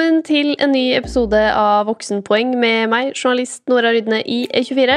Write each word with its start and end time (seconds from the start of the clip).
Velkommen 0.00 0.22
til 0.24 0.54
en 0.64 0.70
ny 0.72 0.94
episode 0.96 1.36
av 1.52 1.82
Voksenpoeng 1.84 2.54
med 2.56 2.86
meg, 2.88 3.10
journalist 3.12 3.60
Nora 3.68 3.90
Rydne 3.92 4.22
i 4.24 4.38
E24. 4.56 4.94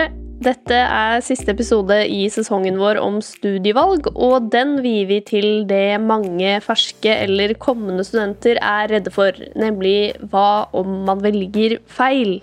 Dette 0.47 0.77
er 0.79 1.23
siste 1.27 1.51
episode 1.51 1.97
i 2.07 2.21
sesongen 2.31 2.77
vår 2.79 3.01
om 3.03 3.17
studievalg, 3.19 4.07
og 4.15 4.47
den 4.53 4.77
vier 4.85 5.09
vi 5.09 5.17
til 5.27 5.65
det 5.67 5.99
mange 5.99 6.53
ferske 6.63 7.17
eller 7.25 7.51
kommende 7.59 8.05
studenter 8.07 8.61
er 8.63 8.87
redde 8.93 9.11
for, 9.11 9.35
nemlig 9.59 10.13
hva 10.31 10.69
om 10.71 11.01
man 11.09 11.19
velger 11.25 11.81
feil? 11.83 12.37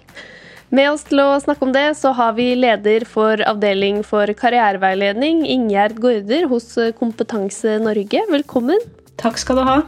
Med 0.68 0.90
oss 0.90 1.06
til 1.08 1.24
å 1.24 1.40
snakke 1.40 1.64
om 1.64 1.72
det, 1.72 1.86
så 1.96 2.12
har 2.18 2.36
vi 2.36 2.50
leder 2.60 3.08
for 3.08 3.40
avdeling 3.40 4.02
for 4.04 4.28
karriereveiledning, 4.42 5.46
Ingjerd 5.48 5.96
Gaarder 6.04 6.44
hos 6.52 6.74
Kompetanse 7.00 7.80
Norge. 7.80 8.20
Velkommen. 8.28 8.84
Takk 9.16 9.40
skal 9.40 9.62
du 9.62 9.64
ha. 9.64 9.80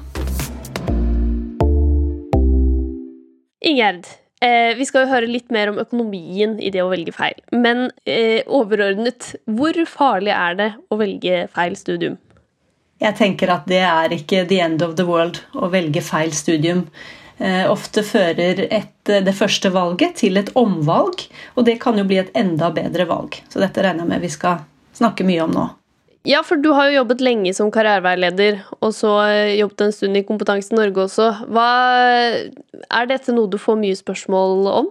Ingjerd, 3.62 4.08
eh, 4.42 4.74
vi 4.78 4.86
skal 4.88 5.04
jo 5.04 5.12
høre 5.12 5.30
litt 5.30 5.52
mer 5.54 5.70
om 5.70 5.78
økonomien 5.82 6.58
i 6.58 6.72
det 6.74 6.82
å 6.82 6.90
velge 6.90 7.14
feil. 7.14 7.38
Men 7.54 7.90
eh, 8.04 8.42
overordnet, 8.46 9.34
hvor 9.46 9.78
farlig 9.88 10.34
er 10.34 10.58
det 10.58 10.68
å 10.90 10.98
velge 11.00 11.46
feil 11.54 11.78
studium? 11.78 12.18
Jeg 13.02 13.18
tenker 13.18 13.50
at 13.50 13.66
det 13.70 13.82
er 13.86 14.14
ikke 14.14 14.44
the 14.50 14.60
end 14.62 14.82
of 14.84 14.94
the 14.98 15.06
world 15.06 15.40
å 15.58 15.70
velge 15.72 16.02
feil 16.04 16.34
studium. 16.34 16.86
Eh, 17.42 17.64
ofte 17.70 18.04
fører 18.06 18.66
et, 18.68 19.08
eh, 19.08 19.22
det 19.24 19.34
første 19.34 19.70
valget 19.74 20.20
til 20.20 20.38
et 20.38 20.52
omvalg, 20.54 21.24
og 21.56 21.66
det 21.66 21.80
kan 21.82 21.98
jo 21.98 22.04
bli 22.06 22.20
et 22.22 22.30
enda 22.38 22.70
bedre 22.70 23.06
valg. 23.10 23.40
Så 23.50 23.58
dette 23.62 23.82
regner 23.82 24.04
jeg 24.04 24.12
med 24.12 24.20
vi 24.22 24.30
skal 24.30 24.62
snakke 24.94 25.26
mye 25.26 25.42
om 25.42 25.50
nå. 25.56 25.64
Ja, 26.22 26.44
for 26.46 26.60
du 26.62 26.70
har 26.70 26.86
jo 26.88 27.00
jobbet 27.00 27.22
lenge 27.24 27.50
som 27.54 27.70
karriereveileder, 27.74 28.60
og 28.78 28.92
så 28.94 29.10
jobbet 29.58 29.88
en 29.88 29.94
stund 29.94 30.18
i 30.18 30.24
Kompetanse 30.26 30.74
Norge 30.74 31.08
også. 31.08 31.28
Hva, 31.50 31.70
er 32.86 33.08
dette 33.10 33.34
noe 33.34 33.50
du 33.50 33.58
får 33.58 33.80
mye 33.80 33.98
spørsmål 33.98 34.68
om? 34.70 34.90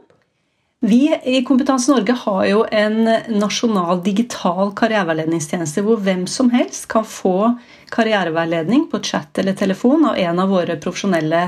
Vi 0.83 1.05
i 1.29 1.43
Kompetanse 1.47 1.93
Norge 1.93 2.15
har 2.23 2.45
jo 2.49 2.63
en 2.73 3.05
nasjonal 3.29 4.01
digital 4.03 4.73
karriereveiledningstjeneste 4.75 5.83
hvor 5.85 6.01
hvem 6.03 6.25
som 6.27 6.49
helst 6.51 6.89
kan 6.91 7.05
få 7.07 7.53
karriereveiledning 7.93 8.87
på 8.91 8.99
chat 9.05 9.39
eller 9.39 9.53
telefon 9.55 10.07
av 10.09 10.17
en 10.17 10.41
av 10.41 10.49
våre 10.51 10.79
profesjonelle 10.81 11.43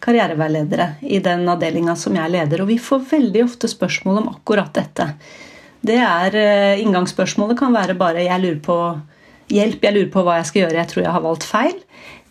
karriereveiledere 0.00 0.86
i 1.02 1.18
den 1.24 1.44
avdelinga 1.50 1.96
som 1.98 2.16
jeg 2.16 2.32
leder. 2.32 2.62
Og 2.62 2.70
vi 2.70 2.78
får 2.80 3.04
veldig 3.10 3.44
ofte 3.44 3.68
spørsmål 3.68 4.22
om 4.22 4.30
akkurat 4.32 4.72
dette. 4.78 5.10
Det 5.86 5.98
er 6.00 6.38
eh, 6.38 6.80
Inngangsspørsmålet 6.84 7.58
kan 7.58 7.74
være 7.74 7.98
bare 7.98 8.24
'jeg 8.24 8.40
lurer 8.40 8.62
på 8.62 8.78
Hjelp, 9.52 9.84
jeg 9.84 9.94
lurer 9.94 10.10
på 10.10 10.22
hva 10.26 10.40
jeg 10.40 10.48
skal 10.48 10.62
gjøre, 10.64 10.78
jeg 10.80 10.90
tror 10.90 11.02
jeg 11.04 11.14
har 11.14 11.24
valgt 11.24 11.46
feil. 11.46 11.76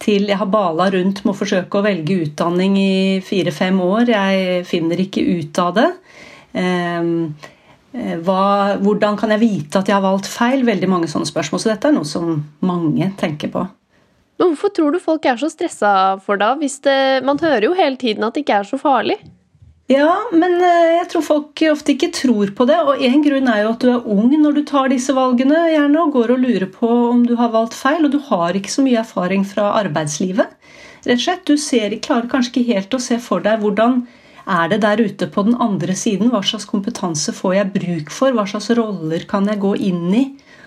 Til 0.03 0.27
jeg 0.27 0.39
har 0.41 0.49
bala 0.51 0.89
rundt 0.91 1.21
med 1.23 1.31
å 1.31 1.37
forsøke 1.37 1.79
å 1.79 1.85
velge 1.85 2.17
utdanning 2.25 2.75
i 2.79 2.95
fire-fem 3.23 3.77
år. 3.83 4.11
Jeg 4.11 4.65
finner 4.67 4.99
ikke 4.99 5.23
ut 5.23 5.61
av 5.63 5.71
det. 5.77 5.87
Ehm, 6.59 7.13
eh, 7.95 8.17
hva, 8.19 8.75
hvordan 8.83 9.15
kan 9.19 9.31
jeg 9.31 9.43
vite 9.45 9.79
at 9.79 9.87
jeg 9.87 9.95
har 9.95 10.03
valgt 10.03 10.27
feil? 10.27 10.65
Veldig 10.67 10.91
mange 10.91 11.07
sånne 11.11 11.29
spørsmål. 11.29 11.63
Så 11.63 11.71
dette 11.71 11.87
er 11.87 11.95
noe 11.95 12.09
som 12.09 12.41
mange 12.67 13.09
tenker 13.21 13.53
på. 13.53 13.63
Men 14.35 14.51
hvorfor 14.51 14.73
tror 14.75 14.91
du 14.91 14.99
folk 14.99 15.25
er 15.31 15.39
så 15.39 15.47
stressa 15.51 15.93
for 16.23 16.39
da? 16.41 16.51
Hvis 16.59 16.81
det, 16.83 17.23
man 17.23 17.39
hører 17.39 17.69
jo 17.69 17.77
hele 17.77 17.95
tiden 17.95 18.27
at 18.27 18.35
det 18.35 18.43
ikke 18.43 18.59
er 18.59 18.67
så 18.67 18.79
farlig. 18.81 19.15
Ja, 19.85 20.15
men 20.33 20.55
eh, 20.65 20.95
jeg 20.95 21.09
tror 21.11 21.23
folk 21.27 21.61
ofte 21.69 21.93
ikke 21.93 22.09
tror 22.15 22.49
på 22.57 22.65
det. 22.65 22.77
Og 22.89 23.01
én 23.05 23.21
grunn 23.25 23.49
er 23.51 23.61
jo 23.61 23.73
at 23.75 23.83
du 23.83 23.91
er 23.91 24.07
ung 24.09 24.33
når 24.33 24.57
du 24.57 24.63
tar 24.65 24.89
disse 24.89 25.13
valgene 25.13 25.67
gjerne, 25.69 26.01
og 26.01 26.15
går 26.15 26.33
og 26.33 26.41
lurer 26.41 26.69
på 26.73 26.89
om 27.11 27.21
du 27.27 27.35
har 27.37 27.53
valgt 27.53 27.77
feil, 27.77 28.01
og 28.07 28.15
du 28.15 28.17
har 28.31 28.57
ikke 28.57 28.73
så 28.73 28.85
mye 28.85 29.03
erfaring 29.03 29.45
fra 29.45 29.75
arbeidslivet. 29.83 30.55
Rett 31.05 31.19
og 31.19 31.25
slett, 31.27 31.45
Du 31.45 31.57
ser, 31.61 31.93
klarer 32.01 32.29
kanskje 32.31 32.55
ikke 32.55 32.73
helt 32.73 32.97
å 32.97 33.01
se 33.03 33.19
for 33.21 33.45
deg 33.45 33.61
hvordan 33.61 34.07
er 34.49 34.69
det 34.69 34.81
der 34.81 35.01
ute 35.05 35.27
på 35.29 35.43
den 35.45 35.57
andre 35.61 35.93
siden. 35.93 36.31
Hva 36.33 36.41
slags 36.41 36.65
kompetanse 36.69 37.33
får 37.33 37.55
jeg 37.59 37.73
bruk 37.77 38.09
for? 38.13 38.33
Hva 38.33 38.47
slags 38.49 38.71
roller 38.77 39.25
kan 39.29 39.45
jeg 39.49 39.61
gå 39.61 39.75
inn 39.77 40.09
i? 40.17 40.25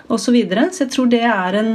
Og 0.08 0.22
så, 0.22 0.30
videre. 0.32 0.70
så 0.70 0.86
jeg 0.86 0.94
tror 0.94 1.10
det 1.10 1.24
er 1.26 1.58
en, 1.58 1.74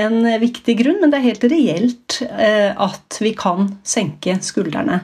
en 0.00 0.16
viktig 0.40 0.78
grunn, 0.80 0.96
men 1.02 1.12
det 1.12 1.20
er 1.20 1.28
helt 1.28 1.44
reelt 1.52 2.20
eh, 2.24 2.72
at 2.72 3.20
vi 3.20 3.36
kan 3.36 3.68
senke 3.84 4.40
skuldrene. 4.42 5.02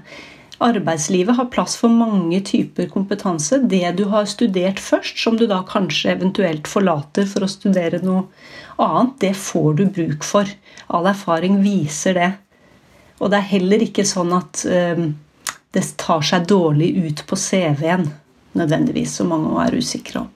Arbeidslivet 0.61 1.37
har 1.39 1.49
plass 1.53 1.79
for 1.81 1.93
mange 1.93 2.41
typer 2.45 2.91
kompetanse. 2.93 3.63
Det 3.65 3.95
du 3.97 4.05
har 4.13 4.29
studert 4.29 4.81
først, 4.83 5.17
som 5.23 5.39
du 5.41 5.47
da 5.49 5.63
kanskje 5.69 6.13
eventuelt 6.13 6.69
forlater 6.69 7.29
for 7.29 7.47
å 7.47 7.49
studere 7.49 8.03
noe 8.05 8.27
annet, 8.77 9.15
det 9.25 9.33
får 9.41 9.79
du 9.79 9.85
bruk 9.89 10.27
for. 10.27 10.51
All 10.93 11.09
erfaring 11.09 11.63
viser 11.65 12.19
det. 12.19 12.31
Og 13.21 13.33
det 13.33 13.41
er 13.41 13.53
heller 13.55 13.85
ikke 13.85 14.05
sånn 14.09 14.35
at 14.37 14.65
um, 14.69 15.15
det 15.73 15.87
tar 16.01 16.25
seg 16.27 16.49
dårlig 16.51 16.93
ut 16.99 17.25
på 17.29 17.39
CV-en 17.41 18.09
nødvendigvis, 18.59 19.17
som 19.17 19.33
mange 19.33 19.55
er 19.65 19.77
usikre 19.81 20.25
om. 20.25 20.31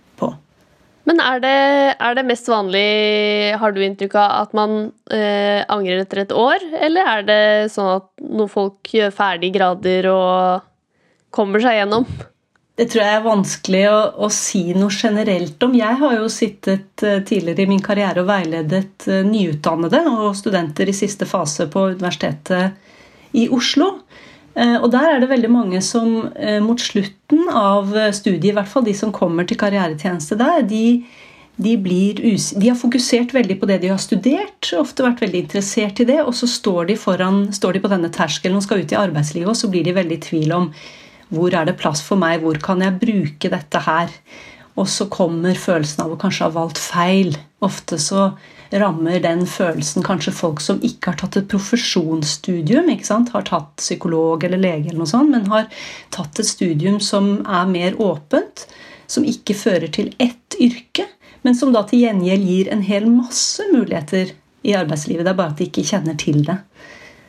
Men 1.05 1.21
er 1.21 1.41
det, 1.43 1.57
er 2.01 2.15
det, 2.17 2.25
mest 2.25 2.47
vanlig, 2.49 2.85
har 3.61 3.75
du 3.75 3.83
inntrykk 3.85 4.15
av, 4.17 4.37
at 4.47 4.55
man 4.57 4.77
eh, 5.13 5.61
angrer 5.69 6.01
etter 6.01 6.23
et 6.23 6.33
år? 6.33 6.65
Eller 6.81 7.11
er 7.17 7.27
det 7.29 7.43
sånn 7.75 7.91
at 7.99 8.09
når 8.25 8.49
folk 8.53 8.95
gjør 8.97 9.13
ferdig 9.13 9.53
grader 9.57 10.09
og 10.09 10.71
kommer 11.35 11.61
seg 11.61 11.83
gjennom? 11.83 12.09
Det 12.75 12.89
tror 12.91 13.05
jeg 13.05 13.17
er 13.17 13.23
vanskelig 13.23 13.83
å, 13.87 13.99
å, 14.27 14.29
si 14.35 14.65
noe 14.75 14.91
generelt 14.91 15.63
om. 15.63 15.77
Jeg 15.79 15.99
har 16.01 16.17
jo 16.17 16.31
sittet 16.33 17.05
eh, 17.07 17.21
tidligere 17.23 17.63
i 17.63 17.71
min 17.71 17.85
karriere 17.85 18.25
og 18.25 18.31
veiledet 18.33 19.07
eh, 19.07 19.21
nyutdannede 19.29 20.01
og 20.11 20.33
studenter 20.41 20.91
i 20.91 20.97
siste 20.97 21.29
fase 21.29 21.69
på 21.71 21.91
Universitetet 21.93 23.37
i 23.39 23.47
Oslo. 23.53 23.93
Eh, 24.55 24.77
og 24.79 24.89
der 24.95 25.11
er 25.11 25.21
det 25.23 25.31
veldig 25.33 25.51
mange 25.51 25.83
som 25.83 26.31
eh, 26.35 26.61
mot 26.63 26.81
slutten 26.81 27.49
av 27.51 27.93
studiet, 28.15 28.53
i 28.53 28.57
hvert 28.57 28.71
fall 28.71 28.87
de 28.87 28.95
som 28.97 29.15
kommer 29.15 29.49
til 29.49 29.59
karrieretjeneste 29.61 30.39
der, 30.39 30.63
de, 30.71 31.05
de, 31.57 31.77
de, 31.83 32.69
har 32.69 32.79
fokusert 32.79 33.35
veldig 33.35 33.59
på 33.61 33.69
det 33.71 33.81
de 33.83 33.93
har 33.93 34.03
studert, 34.03 34.73
ofte 34.79 35.07
vært 35.07 35.23
veldig 35.23 35.45
interessert 35.45 36.03
i 36.03 36.09
det, 36.09 36.21
og 36.23 36.35
så 36.39 36.51
står 36.51 36.91
de, 36.91 36.99
foran, 36.99 37.47
står 37.55 37.77
de 37.77 37.85
på 37.85 37.91
denne 37.93 38.11
terskelen 38.15 38.59
og 38.59 38.67
skal 38.67 38.83
ut 38.83 38.95
i 38.95 38.99
arbeidslivet, 38.99 39.51
og 39.51 39.59
så 39.59 39.71
blir 39.71 39.87
de 39.87 39.97
veldig 39.97 40.19
i 40.19 40.27
tvil 40.29 40.57
om 40.57 40.71
hvor 41.35 41.55
er 41.57 41.67
det 41.67 41.79
plass 41.81 42.03
for 42.05 42.21
meg, 42.21 42.43
hvor 42.43 42.59
kan 42.63 42.83
jeg 42.85 42.99
bruke 43.01 43.51
dette 43.51 43.81
her? 43.87 44.13
Og 44.79 44.89
så 44.91 45.07
kommer 45.11 45.55
følelsen 45.59 46.05
av 46.05 46.15
å 46.15 46.19
kanskje 46.21 46.49
ha 46.49 46.55
valgt 46.55 46.81
feil. 46.83 47.37
Ofte 47.65 47.99
så 48.03 48.33
rammer 48.81 49.21
den 49.23 49.45
følelsen 49.47 50.05
kanskje 50.07 50.35
folk 50.35 50.63
som 50.63 50.81
ikke 50.85 51.13
har 51.13 51.19
tatt 51.21 51.39
et 51.39 51.51
profesjonsstudium, 51.51 52.91
har 52.91 53.47
tatt 53.49 53.77
psykolog 53.81 54.45
eller 54.45 54.61
lege, 54.61 54.89
eller 54.89 55.03
noe 55.05 55.11
sånt, 55.11 55.31
men 55.31 55.47
har 55.53 55.69
tatt 56.15 56.41
et 56.41 56.49
studium 56.49 57.01
som 57.01 57.37
er 57.47 57.71
mer 57.71 57.99
åpent, 58.03 58.67
som 59.07 59.27
ikke 59.29 59.57
fører 59.59 59.91
til 59.95 60.13
ett 60.19 60.59
yrke, 60.61 61.07
men 61.45 61.57
som 61.57 61.75
da 61.75 61.85
til 61.87 62.07
gjengjeld 62.07 62.49
gir 62.49 62.73
en 62.73 62.85
hel 62.87 63.07
masse 63.11 63.63
muligheter 63.73 64.33
i 64.65 64.75
arbeidslivet. 64.77 65.27
Det 65.27 65.35
er 65.35 65.39
bare 65.39 65.53
at 65.53 65.61
de 65.61 65.69
ikke 65.69 65.87
kjenner 65.87 66.17
til 66.19 66.41
det. 66.47 66.57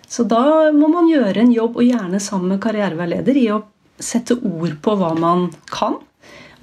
Så 0.07 0.23
da 0.29 0.71
må 0.71 0.87
man 0.91 1.09
gjøre 1.11 1.41
en 1.43 1.53
jobb, 1.53 1.79
og 1.81 1.87
gjerne 1.87 2.21
sammen 2.23 2.53
med 2.53 2.61
karriereveileder, 2.63 3.37
i 3.37 3.49
å 3.51 3.63
sette 3.99 4.37
ord 4.37 4.77
på 4.83 4.95
hva 4.99 5.13
man 5.19 5.49
kan 5.71 5.99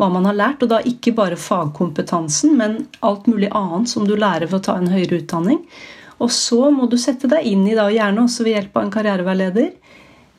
hva 0.02 0.10
man 0.10 0.26
har 0.26 0.38
lært. 0.38 0.64
Og 0.64 0.72
da 0.72 0.82
ikke 0.86 1.14
bare 1.16 1.38
fagkompetansen, 1.38 2.56
men 2.58 2.80
alt 3.06 3.28
mulig 3.30 3.52
annet 3.54 3.90
som 3.92 4.06
du 4.08 4.16
lærer 4.18 4.48
ved 4.50 4.58
å 4.58 4.66
ta 4.66 4.78
en 4.78 4.90
høyere 4.90 5.22
utdanning. 5.22 5.62
Og 6.22 6.30
så 6.34 6.70
må 6.74 6.88
du 6.90 6.98
sette 7.00 7.30
deg 7.30 7.46
inn 7.48 7.64
i, 7.66 7.76
da, 7.78 7.88
gjerne 7.90 8.26
også 8.26 8.46
ved 8.46 8.56
hjelp 8.56 8.76
av 8.76 8.84
en 8.84 8.92
karriereveileder, 8.94 9.70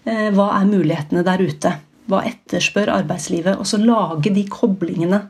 eh, 0.07 0.29
hva 0.35 0.51
er 0.59 0.69
mulighetene 0.69 1.25
der 1.27 1.43
ute? 1.43 1.73
Hva 2.11 2.21
etterspør 2.27 2.91
arbeidslivet? 2.93 3.57
Og 3.59 3.67
så 3.67 3.79
lage 3.81 4.31
de 4.35 4.45
koblingene. 4.51 5.25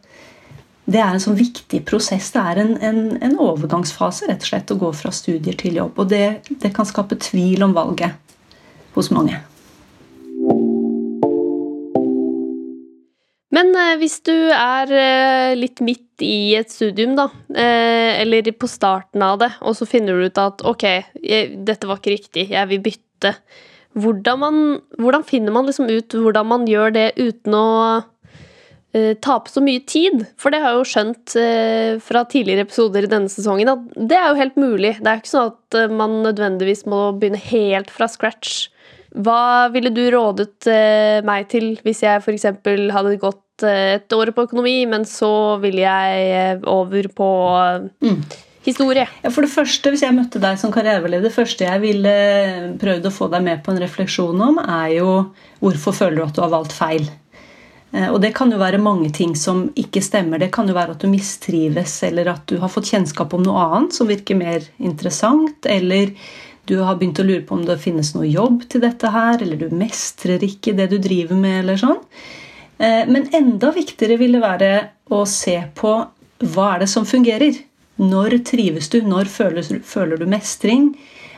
Det 0.83 0.99
er 0.99 1.15
en 1.15 1.23
sånn 1.23 1.39
viktig 1.39 1.83
prosess. 1.87 2.33
Det 2.35 2.43
er 2.43 2.61
en, 2.65 2.75
en, 2.83 3.01
en 3.23 3.39
overgangsfase 3.41 4.27
rett 4.29 4.43
og 4.43 4.51
slett 4.51 4.73
å 4.75 4.79
gå 4.81 4.91
fra 4.97 5.13
studier 5.15 5.57
til 5.57 5.79
jobb. 5.79 6.01
Og 6.01 6.11
det, 6.11 6.25
det 6.49 6.73
kan 6.75 6.89
skape 6.89 7.17
tvil 7.23 7.63
om 7.65 7.73
valget 7.77 8.19
hos 8.97 9.09
mange. 9.13 9.39
Men 13.53 13.73
eh, 13.77 13.97
hvis 14.01 14.19
du 14.25 14.33
er 14.33 14.93
eh, 14.97 15.53
litt 15.57 15.81
midt 15.85 16.23
i 16.25 16.55
et 16.57 16.71
studium, 16.73 17.15
da, 17.17 17.27
eh, 17.53 18.21
eller 18.23 18.49
på 18.57 18.69
starten 18.69 19.23
av 19.25 19.39
det, 19.43 19.51
og 19.61 19.77
så 19.77 19.87
finner 19.89 20.17
du 20.17 20.29
ut 20.29 20.41
at 20.41 20.63
ok, 20.65 20.87
dette 21.67 21.89
var 21.89 22.01
ikke 22.01 22.15
riktig, 22.15 22.47
jeg 22.53 22.71
vil 22.71 22.81
bytte. 22.85 23.35
Hvordan, 23.93 24.39
man, 24.41 24.57
hvordan 24.97 25.25
finner 25.27 25.53
man 25.53 25.69
liksom 25.69 25.85
ut 25.91 26.15
hvordan 26.17 26.49
man 26.49 26.65
gjør 26.65 26.95
det 26.95 27.11
uten 27.19 27.53
å 27.53 27.67
tape 28.93 29.49
så 29.49 29.61
mye 29.61 29.83
tid? 29.89 30.25
For 30.37 30.53
det 30.53 30.61
har 30.63 30.73
jeg 30.73 30.79
jo 30.79 30.89
skjønt 30.89 31.35
fra 32.05 32.23
tidligere 32.29 32.65
episoder 32.65 33.05
i 33.05 33.09
denne 33.09 33.29
sesongen 33.29 33.69
at 33.69 33.85
det 33.97 34.17
er 34.17 34.27
jo 34.31 34.39
helt 34.41 34.57
mulig. 34.57 34.95
Det 34.97 35.09
er 35.09 35.17
jo 35.17 35.23
ikke 35.23 35.31
sånn 35.31 35.53
at 35.53 35.93
man 35.93 36.19
nødvendigvis 36.25 36.83
må 36.89 37.03
begynne 37.21 37.41
helt 37.53 37.93
fra 37.93 38.09
scratch. 38.09 38.72
Hva 39.13 39.69
ville 39.73 39.91
du 39.93 40.01
rådet 40.09 40.69
meg 41.27 41.45
til 41.51 41.75
hvis 41.85 42.01
jeg 42.01 42.23
f.eks. 42.23 42.47
hadde 42.95 43.17
gått 43.21 43.43
et 43.61 44.13
år 44.15 44.31
på 44.33 44.47
økonomi, 44.47 44.85
men 44.89 45.05
så 45.05 45.59
ville 45.61 45.83
jeg 45.83 46.33
eh, 46.33 46.65
over 46.69 47.07
på 47.13 47.29
mm. 48.01 48.17
Historie. 48.63 49.03
Ja, 49.21 49.29
for 49.29 49.43
det 49.43 49.51
første, 49.51 49.91
Hvis 49.91 50.05
jeg 50.05 50.15
møtte 50.15 50.39
deg 50.39 50.55
som 50.59 50.71
karriereleder, 50.71 51.25
det 51.27 51.35
første 51.35 51.65
jeg 51.67 51.81
ville 51.83 52.13
prøvd 52.79 53.09
å 53.09 53.11
få 53.11 53.27
deg 53.33 53.43
med 53.43 53.59
på 53.63 53.73
en 53.73 53.81
refleksjon 53.83 54.39
om, 54.39 54.61
er 54.63 54.93
jo 55.01 55.09
hvorfor 55.59 55.97
føler 55.97 56.21
du 56.21 56.23
at 56.23 56.37
du 56.37 56.41
har 56.45 56.53
valgt 56.53 56.75
feil? 56.75 57.09
Eh, 57.91 58.07
og 58.07 58.21
det 58.23 58.31
kan 58.37 58.51
jo 58.51 58.61
være 58.61 58.79
mange 58.79 59.11
ting 59.11 59.35
som 59.35 59.65
ikke 59.75 60.03
stemmer. 60.05 60.39
Det 60.39 60.53
kan 60.55 60.71
jo 60.71 60.77
være 60.77 60.95
at 60.95 61.03
du 61.03 61.11
mistrives, 61.11 61.97
eller 62.07 62.31
at 62.31 62.47
du 62.47 62.55
har 62.63 62.71
fått 62.71 62.93
kjennskap 62.93 63.35
om 63.35 63.43
noe 63.43 63.67
annet 63.67 63.99
som 63.99 64.07
virker 64.07 64.39
mer 64.39 64.63
interessant, 64.79 65.59
eller 65.67 66.15
du 66.69 66.77
har 66.79 66.95
begynt 66.95 67.19
å 67.19 67.25
lure 67.27 67.43
på 67.43 67.57
om 67.57 67.65
det 67.67 67.81
finnes 67.83 68.13
noe 68.15 68.29
jobb 68.29 68.63
til 68.71 68.83
dette 68.85 69.11
her, 69.11 69.41
eller 69.43 69.59
du 69.59 69.75
mestrer 69.75 70.43
ikke 70.45 70.75
det 70.77 70.89
du 70.93 70.97
driver 71.01 71.35
med, 71.39 71.59
eller 71.63 71.79
sånn. 71.81 71.99
Eh, 72.77 73.03
men 73.09 73.27
enda 73.35 73.73
viktigere 73.75 74.17
vil 74.21 74.37
det 74.37 74.43
være 74.43 74.73
å 75.11 75.23
se 75.29 75.57
på 75.75 75.97
hva 76.53 76.69
er 76.73 76.83
det 76.83 76.89
som 76.91 77.07
fungerer. 77.07 77.59
Når 78.01 78.39
trives 78.47 78.89
du? 78.89 79.01
Når 79.05 79.29
føler 79.29 80.17
du 80.17 80.25
mestring? 80.29 80.93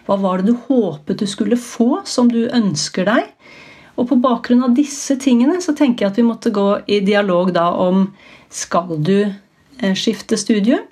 Hva 0.05 0.17
var 0.21 0.41
det 0.41 0.53
du 0.53 0.59
håpet 0.67 1.19
du 1.19 1.27
skulle 1.27 1.57
få, 1.59 2.05
som 2.05 2.29
du 2.31 2.45
ønsker 2.45 3.09
deg? 3.09 3.31
Og 3.95 4.09
på 4.09 4.19
bakgrunn 4.21 4.63
av 4.67 4.75
disse 4.77 5.17
tingene 5.19 5.57
så 5.63 5.73
tenker 5.75 6.05
jeg 6.05 6.13
at 6.13 6.19
vi 6.19 6.27
måtte 6.27 6.53
gå 6.53 6.67
i 6.91 7.01
dialog 7.05 7.51
da 7.55 7.69
om 7.81 8.09
skal 8.53 8.97
du 8.99 9.17
eh, 9.25 9.95
skifte 9.97 10.37
studium? 10.39 10.85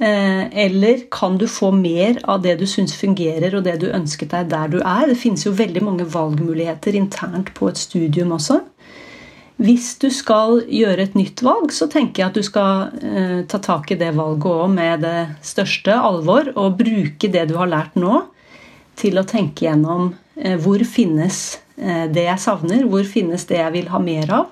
Eh, 0.00 0.64
eller 0.64 1.02
kan 1.10 1.36
du 1.38 1.44
få 1.48 1.70
mer 1.76 2.16
av 2.24 2.40
det 2.40 2.54
du 2.56 2.64
syns 2.66 2.94
fungerer, 2.96 3.52
og 3.52 3.66
det 3.66 3.76
du 3.82 3.90
ønsket 3.92 4.32
deg 4.32 4.48
der 4.48 4.70
du 4.72 4.78
er? 4.80 5.10
Det 5.10 5.18
finnes 5.20 5.44
jo 5.44 5.52
veldig 5.52 5.82
mange 5.84 6.06
valgmuligheter 6.08 6.96
internt 6.96 7.52
på 7.56 7.68
et 7.68 7.80
studium 7.80 8.32
også. 8.32 8.62
Hvis 9.60 9.90
du 10.00 10.08
skal 10.08 10.62
gjøre 10.72 11.04
et 11.04 11.18
nytt 11.20 11.42
valg, 11.44 11.68
så 11.76 11.84
tenker 11.92 12.22
jeg 12.22 12.30
at 12.30 12.38
du 12.38 12.46
skal 12.46 12.94
eh, 13.04 13.42
ta 13.44 13.60
tak 13.60 13.92
i 13.92 13.98
det 14.00 14.14
valget 14.16 14.48
òg 14.48 14.72
med 14.72 15.04
det 15.04 15.18
største 15.44 15.92
alvor, 15.92 16.48
og 16.56 16.80
bruke 16.80 17.28
det 17.28 17.50
du 17.50 17.58
har 17.60 17.68
lært 17.68 18.00
nå, 18.00 18.22
til 18.96 19.20
å 19.20 19.26
tenke 19.28 19.66
gjennom 19.66 20.14
eh, 20.40 20.56
hvor 20.56 20.80
finnes 20.88 21.60
det 21.80 22.26
jeg 22.26 22.40
savner, 22.42 22.82
hvor 22.92 23.06
finnes 23.08 23.46
det 23.48 23.56
jeg 23.56 23.72
vil 23.72 23.86
ha 23.88 23.98
mer 24.04 24.32
av. 24.36 24.48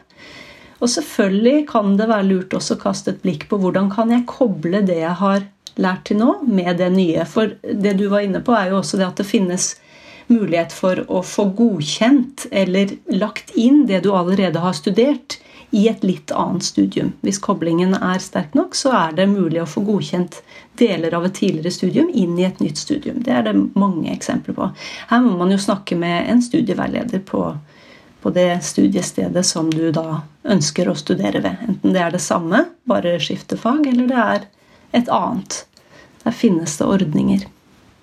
Og 0.79 0.91
selvfølgelig 0.93 1.67
kan 1.71 1.97
det 1.99 2.09
være 2.11 2.29
lurt 2.29 2.55
også 2.55 2.77
å 2.77 2.83
kaste 2.83 3.15
et 3.15 3.23
blikk 3.25 3.49
på 3.51 3.59
hvordan 3.61 3.91
kan 3.91 4.13
jeg 4.15 4.29
koble 4.31 4.83
det 4.87 5.01
jeg 5.01 5.17
har 5.21 5.47
lært 5.79 6.07
til 6.09 6.21
nå, 6.21 6.31
med 6.47 6.79
det 6.79 6.91
nye. 6.95 7.27
For 7.27 7.55
det 7.63 7.97
du 7.99 8.09
var 8.13 8.27
inne 8.27 8.43
på, 8.45 8.55
er 8.55 8.73
jo 8.73 8.81
også 8.81 8.99
det 8.99 9.09
at 9.09 9.21
det 9.21 9.27
finnes 9.29 9.73
mulighet 10.29 10.75
for 10.75 11.01
å 11.09 11.23
få 11.25 11.49
godkjent 11.57 12.49
eller 12.51 12.93
lagt 13.15 13.55
inn 13.57 13.87
det 13.89 14.03
du 14.05 14.11
allerede 14.15 14.61
har 14.63 14.77
studert, 14.77 15.39
i 15.71 15.89
et 15.89 16.05
litt 16.05 16.33
annet 16.33 16.65
studium. 16.65 17.11
Hvis 17.21 17.41
koblingen 17.45 17.93
er 17.95 18.23
sterk 18.25 18.55
nok, 18.57 18.77
så 18.79 18.93
er 18.97 19.17
det 19.19 19.29
mulig 19.29 19.61
å 19.63 19.69
få 19.69 19.83
godkjent 19.85 20.41
deler 20.81 21.13
av 21.17 21.27
et 21.29 21.37
tidligere 21.37 21.75
studium 21.75 22.09
inn 22.09 22.39
i 22.41 22.47
et 22.49 22.61
nytt 22.63 22.81
studium. 22.81 23.21
Det 23.25 23.35
er 23.35 23.45
det 23.45 23.57
mange 23.77 24.09
eksempler 24.15 24.57
på. 24.57 24.71
Her 25.11 25.25
må 25.25 25.35
man 25.41 25.53
jo 25.53 25.61
snakke 25.61 25.99
med 26.01 26.31
en 26.33 26.41
studieveileder 26.45 27.21
på, 27.29 27.43
på 28.29 28.35
det 28.35 28.59
studiestedet 28.63 29.47
som 29.47 29.71
du 29.71 29.89
da 29.89 30.21
ønsker 30.45 30.91
å 30.91 30.97
studere 30.99 31.41
ved. 31.41 31.63
Enten 31.65 31.95
det 31.95 32.01
er 32.05 32.13
det 32.13 32.21
samme, 32.21 32.67
bare 32.85 33.15
skifter 33.25 33.57
fag, 33.57 33.87
eller 33.89 34.11
det 34.11 34.19
er 34.21 34.43
et 34.99 35.09
annet. 35.09 35.63
Der 36.27 36.37
finnes 36.37 36.75
det 36.77 36.85
ordninger. 36.85 37.47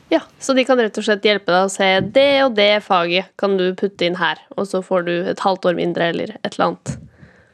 Ja, 0.09 0.23
Så 0.39 0.55
de 0.57 0.65
kan 0.65 0.81
rett 0.81 0.97
og 0.97 1.05
slett 1.05 1.25
hjelpe 1.25 1.53
deg 1.53 1.67
å 1.67 1.69
se 1.69 1.89
det 2.15 2.31
og 2.45 2.55
det 2.57 2.81
faget 2.85 3.29
kan 3.37 3.53
du 3.59 3.67
putte 3.77 4.07
inn 4.07 4.17
her, 4.17 4.41
og 4.57 4.65
så 4.69 4.81
får 4.81 5.05
du 5.05 5.13
et 5.29 5.45
halvt 5.45 5.69
år 5.69 5.77
mindre 5.77 6.09
eller 6.09 6.33
et 6.39 6.55
eller 6.55 6.71
annet. 6.71 6.95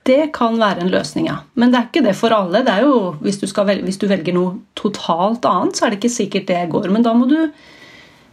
Det 0.07 0.31
kan 0.35 0.55
være 0.59 0.85
en 0.85 0.95
løsning, 0.95 1.27
ja. 1.27 1.41
Men 1.59 1.73
det 1.73 1.81
er 1.81 1.91
ikke 1.91 2.07
det 2.07 2.15
for 2.21 2.31
alle. 2.31 2.63
Det 2.63 2.71
er 2.71 2.87
jo, 2.87 3.17
hvis, 3.19 3.43
du 3.43 3.51
velge, 3.51 3.83
hvis 3.83 3.99
du 3.99 4.07
velger 4.07 4.37
noe 4.37 4.55
totalt 4.79 5.43
annet, 5.43 5.75
så 5.75 5.85
er 5.85 5.91
det 5.91 5.99
ikke 5.99 6.15
sikkert 6.21 6.47
det 6.47 6.63
går. 6.71 6.87
Men 6.87 7.03
da 7.03 7.11
må 7.19 7.27
du 7.27 7.51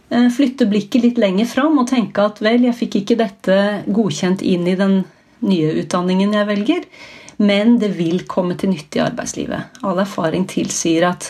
flytte 0.09 0.65
blikket 0.69 1.03
litt 1.05 1.19
lenger 1.21 1.45
fram 1.45 1.77
og 1.81 1.89
tenke 1.91 2.23
at 2.25 2.41
vel, 2.41 2.63
jeg 2.65 2.77
fikk 2.77 2.99
ikke 3.01 3.19
dette 3.19 3.57
godkjent 3.85 4.41
inn 4.41 4.65
i 4.67 4.77
den 4.79 5.03
nye 5.45 5.71
utdanningen 5.83 6.33
jeg 6.35 6.49
velger, 6.49 6.85
men 7.39 7.77
det 7.79 7.93
vil 7.95 8.25
komme 8.27 8.57
til 8.59 8.73
nytte 8.73 8.99
i 8.99 9.05
arbeidslivet. 9.05 9.79
All 9.87 10.01
erfaring 10.01 10.47
tilsier 10.49 11.07
at 11.11 11.29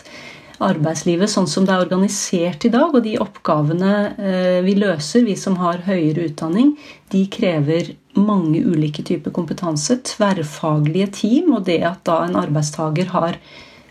arbeidslivet 0.59 1.31
sånn 1.31 1.47
som 1.47 1.65
det 1.67 1.75
er 1.75 1.85
organisert 1.85 2.65
i 2.67 2.71
dag, 2.73 2.91
og 2.91 3.03
de 3.05 3.15
oppgavene 3.21 3.93
eh, 4.17 4.59
vi 4.65 4.75
løser, 4.79 5.23
vi 5.27 5.37
som 5.39 5.55
har 5.61 5.85
høyere 5.85 6.27
utdanning, 6.27 6.73
de 7.13 7.23
krever 7.31 7.93
mange 8.19 8.61
ulike 8.65 9.05
typer 9.05 9.33
kompetanse, 9.35 9.99
tverrfaglige 10.09 11.11
team, 11.21 11.53
og 11.55 11.67
det 11.69 11.79
at 11.87 12.03
da 12.09 12.23
en 12.25 12.39
arbeidstaker 12.41 13.13
har 13.13 13.39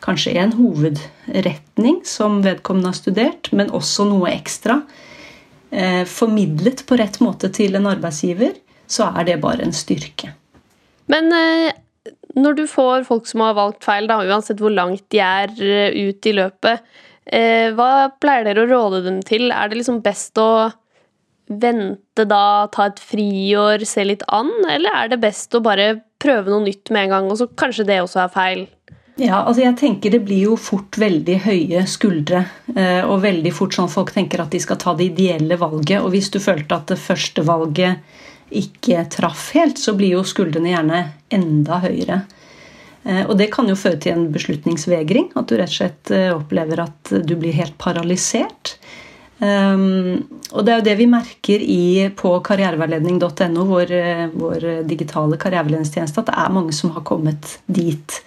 kanskje 0.04 0.36
en 0.40 0.54
hovedretning 0.58 2.00
som 2.08 2.40
vedkommende 2.44 2.92
har 2.92 2.98
studert, 2.98 3.52
men 3.52 3.72
også 3.74 4.06
noe 4.08 4.30
ekstra, 4.32 4.80
eh, 5.70 6.04
formidlet 6.08 6.84
på 6.86 6.98
rett 7.00 7.20
måte 7.24 7.50
til 7.54 7.78
en 7.78 7.90
arbeidsgiver, 7.90 8.56
så 8.88 9.10
er 9.14 9.28
det 9.28 9.40
bare 9.42 9.66
en 9.66 9.76
styrke. 9.76 10.32
Men 11.12 11.32
eh, 11.32 11.76
når 12.38 12.58
du 12.58 12.64
får 12.70 13.06
folk 13.08 13.28
som 13.28 13.44
har 13.44 13.56
valgt 13.58 13.86
feil, 13.86 14.08
da, 14.10 14.20
uansett 14.24 14.60
hvor 14.62 14.72
langt 14.74 15.04
de 15.12 15.22
er 15.24 15.52
eh, 15.62 15.94
ut 16.08 16.28
i 16.28 16.34
løpet, 16.36 16.84
eh, 17.26 17.70
hva 17.76 18.10
pleier 18.20 18.48
dere 18.48 18.66
å 18.66 18.70
råde 18.70 19.02
dem 19.06 19.22
til? 19.26 19.50
Er 19.52 19.70
det 19.70 19.80
liksom 19.80 20.02
best 20.04 20.38
å 20.40 20.70
vente 21.48 22.26
da, 22.28 22.68
ta 22.72 22.90
et 22.90 23.00
friår, 23.00 23.84
se 23.88 24.04
litt 24.04 24.24
an, 24.28 24.50
eller 24.68 24.92
er 24.92 25.12
det 25.14 25.22
best 25.22 25.54
å 25.56 25.64
bare 25.64 25.94
prøve 26.20 26.52
noe 26.52 26.66
nytt 26.66 26.92
med 26.92 27.06
en 27.06 27.14
gang, 27.14 27.30
og 27.32 27.40
så 27.40 27.48
kanskje 27.48 27.88
det 27.88 28.02
også 28.04 28.24
er 28.24 28.34
feil? 28.34 28.66
Ja, 29.18 29.40
altså 29.42 29.64
jeg 29.64 29.74
tenker 29.80 30.14
Det 30.14 30.20
blir 30.22 30.44
jo 30.52 30.54
fort 30.60 30.98
veldig 31.00 31.40
høye 31.42 31.82
skuldre. 31.90 32.44
Eh, 32.74 33.02
og 33.02 33.24
veldig 33.24 33.52
fort 33.54 33.74
sånn 33.74 33.90
folk 33.90 34.12
tenker 34.14 34.44
at 34.44 34.54
de 34.54 34.62
skal 34.62 34.78
ta 34.78 34.94
det 34.98 35.10
ideelle 35.10 35.58
valget. 35.58 35.98
Og 36.02 36.12
hvis 36.14 36.30
du 36.34 36.38
følte 36.42 36.78
at 36.78 36.92
det 36.92 37.00
første 37.02 37.42
valget 37.46 37.98
ikke 38.48 39.02
traff 39.12 39.50
helt, 39.56 39.80
så 39.80 39.92
blir 39.98 40.14
jo 40.14 40.24
skuldrene 40.24 40.70
gjerne 40.70 41.00
enda 41.34 41.80
høyere. 41.82 42.20
Eh, 43.02 43.24
og 43.24 43.34
det 43.40 43.50
kan 43.54 43.66
jo 43.68 43.76
føre 43.78 43.98
til 44.04 44.14
en 44.14 44.28
beslutningsvegring. 44.34 45.32
At 45.34 45.50
du 45.50 45.58
rett 45.58 45.74
og 45.74 45.78
slett 45.80 46.14
eh, 46.14 46.30
opplever 46.36 46.84
at 46.86 47.12
du 47.18 47.34
blir 47.34 47.56
helt 47.58 47.74
paralysert. 47.80 48.76
Um, 49.38 50.24
og 50.50 50.64
det 50.66 50.72
er 50.72 50.80
jo 50.80 50.84
det 50.88 50.94
vi 50.98 51.06
merker 51.06 51.62
i, 51.62 52.08
på 52.18 52.32
karriereveiledning.no, 52.42 53.66
vår, 53.68 53.92
vår, 54.34 54.64
digitale 54.90 55.38
karriereveiledningstjeneste, 55.38 56.24
at 56.24 56.32
det 56.32 56.34
er 56.42 56.56
mange 56.56 56.74
som 56.74 56.90
har 56.96 57.04
kommet 57.06 57.52
dit. 57.70 58.18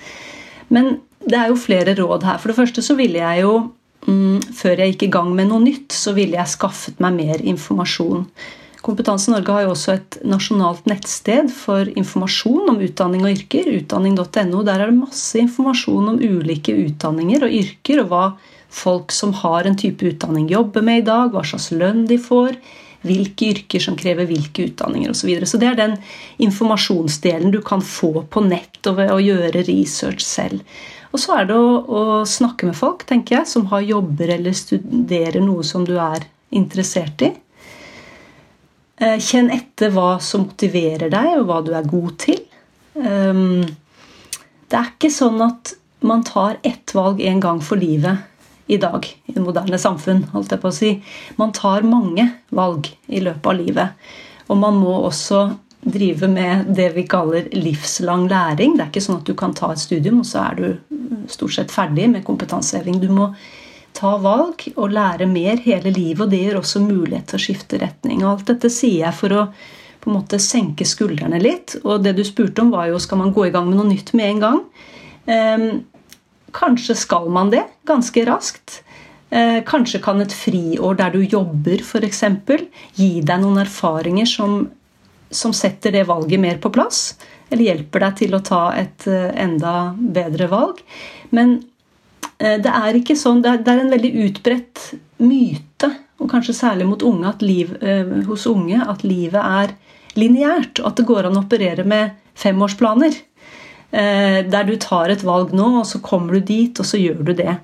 Men 0.74 0.96
det 1.22 1.38
er 1.38 1.52
jo 1.52 1.60
flere 1.60 1.96
råd 1.98 2.26
her. 2.26 2.40
For 2.42 2.52
det 2.52 2.58
første 2.58 2.84
så 2.86 2.96
ville 2.98 3.22
jeg 3.22 3.44
jo, 3.44 3.54
um, 4.08 4.40
før 4.58 4.82
jeg 4.82 4.96
gikk 4.96 5.08
i 5.10 5.14
gang 5.18 5.30
med 5.38 5.52
noe 5.52 5.62
nytt, 5.64 5.94
så 5.94 6.16
ville 6.18 6.40
jeg 6.40 6.56
skaffet 6.56 7.02
meg 7.04 7.20
mer 7.20 7.46
informasjon. 7.54 8.26
Kompetanse 8.82 9.30
Norge 9.30 9.54
har 9.54 9.68
jo 9.68 9.74
også 9.76 9.94
et 9.94 10.16
nasjonalt 10.26 10.88
nettsted 10.90 11.52
for 11.54 11.86
informasjon 11.86 12.72
om 12.72 12.80
utdanning 12.82 13.28
og 13.28 13.36
yrker. 13.36 13.70
Utdanning.no. 13.78 14.64
Der 14.66 14.82
er 14.82 14.90
det 14.90 14.98
masse 14.98 15.38
informasjon 15.38 16.16
om 16.16 16.18
ulike 16.18 16.74
utdanninger 16.88 17.46
og 17.46 17.60
yrker, 17.62 18.02
og 18.02 18.10
hva 18.10 18.24
folk 18.72 19.14
som 19.14 19.36
har 19.44 19.68
en 19.68 19.78
type 19.78 20.06
utdanning, 20.08 20.48
jobber 20.50 20.82
med 20.86 21.04
i 21.04 21.06
dag, 21.12 21.30
hva 21.30 21.44
slags 21.46 21.70
lønn 21.76 22.08
de 22.10 22.18
får, 22.22 22.56
hvilke 23.06 23.52
yrker 23.52 23.82
som 23.82 23.98
krever 23.98 24.28
hvilke 24.30 24.68
utdanninger 24.70 25.12
osv. 25.12 25.22
Så, 25.24 25.28
videre. 25.30 25.50
så 25.50 25.60
det 25.62 25.70
er 25.72 25.80
den 25.80 25.96
informasjonsdelen 26.46 27.54
du 27.54 27.62
kan 27.66 27.82
få 27.82 28.26
på 28.30 28.44
nett 28.46 28.82
og 28.90 29.00
ved 29.00 29.14
å 29.14 29.22
gjøre 29.22 29.66
research 29.68 30.24
selv. 30.26 30.62
Og 31.12 31.20
så 31.20 31.42
er 31.42 31.50
det 31.50 31.58
å, 31.58 31.72
å 31.82 32.04
snakke 32.28 32.70
med 32.70 32.78
folk 32.78 33.04
tenker 33.10 33.40
jeg, 33.40 33.50
som 33.50 33.68
har 33.74 33.84
jobber 33.84 34.32
eller 34.38 34.56
studerer 34.56 35.44
noe 35.44 35.66
som 35.68 35.84
du 35.88 35.98
er 36.00 36.24
interessert 36.56 37.26
i. 37.26 37.34
Eh, 39.02 39.18
kjenn 39.20 39.52
etter 39.52 39.92
hva 39.96 40.16
som 40.24 40.46
motiverer 40.46 41.12
deg, 41.12 41.36
og 41.40 41.48
hva 41.50 41.60
du 41.66 41.74
er 41.76 41.90
god 41.90 42.16
til. 42.22 42.42
Ehm, 43.02 43.66
det 44.70 44.78
er 44.78 44.92
ikke 44.94 45.12
sånn 45.12 45.42
at 45.44 45.74
man 46.06 46.24
tar 46.26 46.60
ett 46.66 46.94
valg 46.96 47.22
en 47.22 47.42
gang 47.44 47.60
for 47.64 47.82
livet 47.82 48.31
i 48.68 48.78
dag 48.82 49.08
i 49.26 49.34
det 49.34 49.44
moderne 49.44 49.80
samfunn. 49.80 50.26
holdt 50.34 50.52
jeg 50.52 50.62
på 50.62 50.70
å 50.70 50.76
si. 50.76 50.92
Man 51.38 51.54
tar 51.56 51.88
mange 51.88 52.28
valg 52.50 52.92
i 53.08 53.24
løpet 53.24 53.48
av 53.48 53.58
livet. 53.58 54.14
Og 54.50 54.58
man 54.60 54.78
må 54.80 54.94
også 55.08 55.50
drive 55.82 56.28
med 56.30 56.70
det 56.78 56.92
vi 56.96 57.08
kaller 57.10 57.50
livslang 57.56 58.28
læring. 58.30 58.78
Det 58.78 58.86
er 58.86 58.92
ikke 58.92 59.04
sånn 59.08 59.22
at 59.22 59.28
du 59.30 59.34
kan 59.38 59.56
ta 59.58 59.72
et 59.74 59.82
studium, 59.82 60.22
og 60.22 60.30
så 60.30 60.46
er 60.52 60.60
du 60.60 61.28
stort 61.32 61.56
sett 61.56 61.74
ferdig 61.74 62.10
med 62.12 62.26
kompetanseheving. 62.28 63.00
Du 63.02 63.10
må 63.10 63.32
ta 63.98 64.16
valg 64.22 64.68
og 64.76 64.94
lære 64.94 65.28
mer 65.30 65.62
hele 65.66 65.92
livet. 65.94 66.26
Og 66.26 66.32
det 66.32 66.42
gir 66.44 66.60
også 66.60 66.84
mulighet 66.84 67.32
til 67.32 67.40
å 67.40 67.46
skifte 67.46 67.82
retning. 67.82 68.24
Og 68.24 68.36
alt 68.36 68.52
dette 68.54 68.72
sier 68.72 69.08
jeg 69.08 69.18
for 69.18 69.38
å 69.38 69.46
på 70.02 70.10
en 70.10 70.18
måte 70.18 70.40
senke 70.42 70.86
skuldrene 70.88 71.38
litt. 71.42 71.76
Og 71.84 72.02
det 72.02 72.16
du 72.18 72.24
spurte 72.26 72.64
om, 72.64 72.72
var 72.74 72.90
jo 72.90 73.02
skal 73.02 73.22
man 73.22 73.34
gå 73.36 73.48
i 73.48 73.54
gang 73.54 73.68
med 73.70 73.78
noe 73.78 73.92
nytt 73.92 74.14
med 74.18 74.36
en 74.36 74.44
gang. 74.46 74.62
Eh, 75.30 75.66
kanskje 76.56 76.96
skal 77.00 77.30
man 77.34 77.52
det 77.54 77.64
ganske 77.90 78.26
raskt. 78.28 78.82
Eh, 79.32 79.64
kanskje 79.64 80.02
kan 80.04 80.20
et 80.20 80.34
friår 80.36 80.98
der 81.00 81.14
du 81.16 81.22
jobber, 81.24 81.80
f.eks., 81.80 82.24
gi 82.98 83.12
deg 83.24 83.40
noen 83.40 83.62
erfaringer 83.64 84.28
som, 84.28 84.66
som 85.32 85.54
setter 85.56 85.96
det 85.96 86.04
valget 86.10 86.42
mer 86.44 86.60
på 86.60 86.72
plass. 86.76 87.16
Eller 87.50 87.70
hjelper 87.70 88.04
deg 88.06 88.18
til 88.20 88.36
å 88.36 88.44
ta 88.44 88.64
et 88.76 89.08
eh, 89.08 89.30
enda 89.40 89.94
bedre 89.96 90.50
valg. 90.52 90.84
Men 91.32 91.62
eh, 92.40 92.60
det 92.60 92.76
er 92.76 93.00
ikke 93.00 93.16
sånn, 93.16 93.40
det 93.46 93.56
er, 93.56 93.80
en 93.80 93.96
veldig 93.96 94.12
utbredt 94.28 94.84
myte, 95.24 95.94
og 96.20 96.30
kanskje 96.30 96.58
særlig 96.58 96.90
mot 96.92 97.08
unge, 97.08 97.32
at 97.32 97.42
liv, 97.42 97.72
hos 98.28 98.44
unge, 98.50 98.78
at 98.78 99.02
livet 99.02 99.42
er 99.42 99.72
lineært, 100.20 100.82
og 100.84 100.92
at 100.92 101.00
det 101.00 101.08
går 101.08 101.30
an 101.30 101.40
å 101.40 101.46
operere 101.48 101.86
med 101.88 102.20
femårsplaner. 102.38 103.16
Eh, 103.92 104.42
der 104.48 104.68
du 104.68 104.78
tar 104.80 105.12
et 105.12 105.24
valg 105.28 105.52
nå, 105.56 105.68
og 105.82 105.88
så 105.88 106.00
kommer 106.04 106.38
du 106.38 106.46
dit, 106.48 106.80
og 106.80 106.88
så 106.88 107.00
gjør 107.00 107.24
du 107.28 107.34
det. 107.36 107.56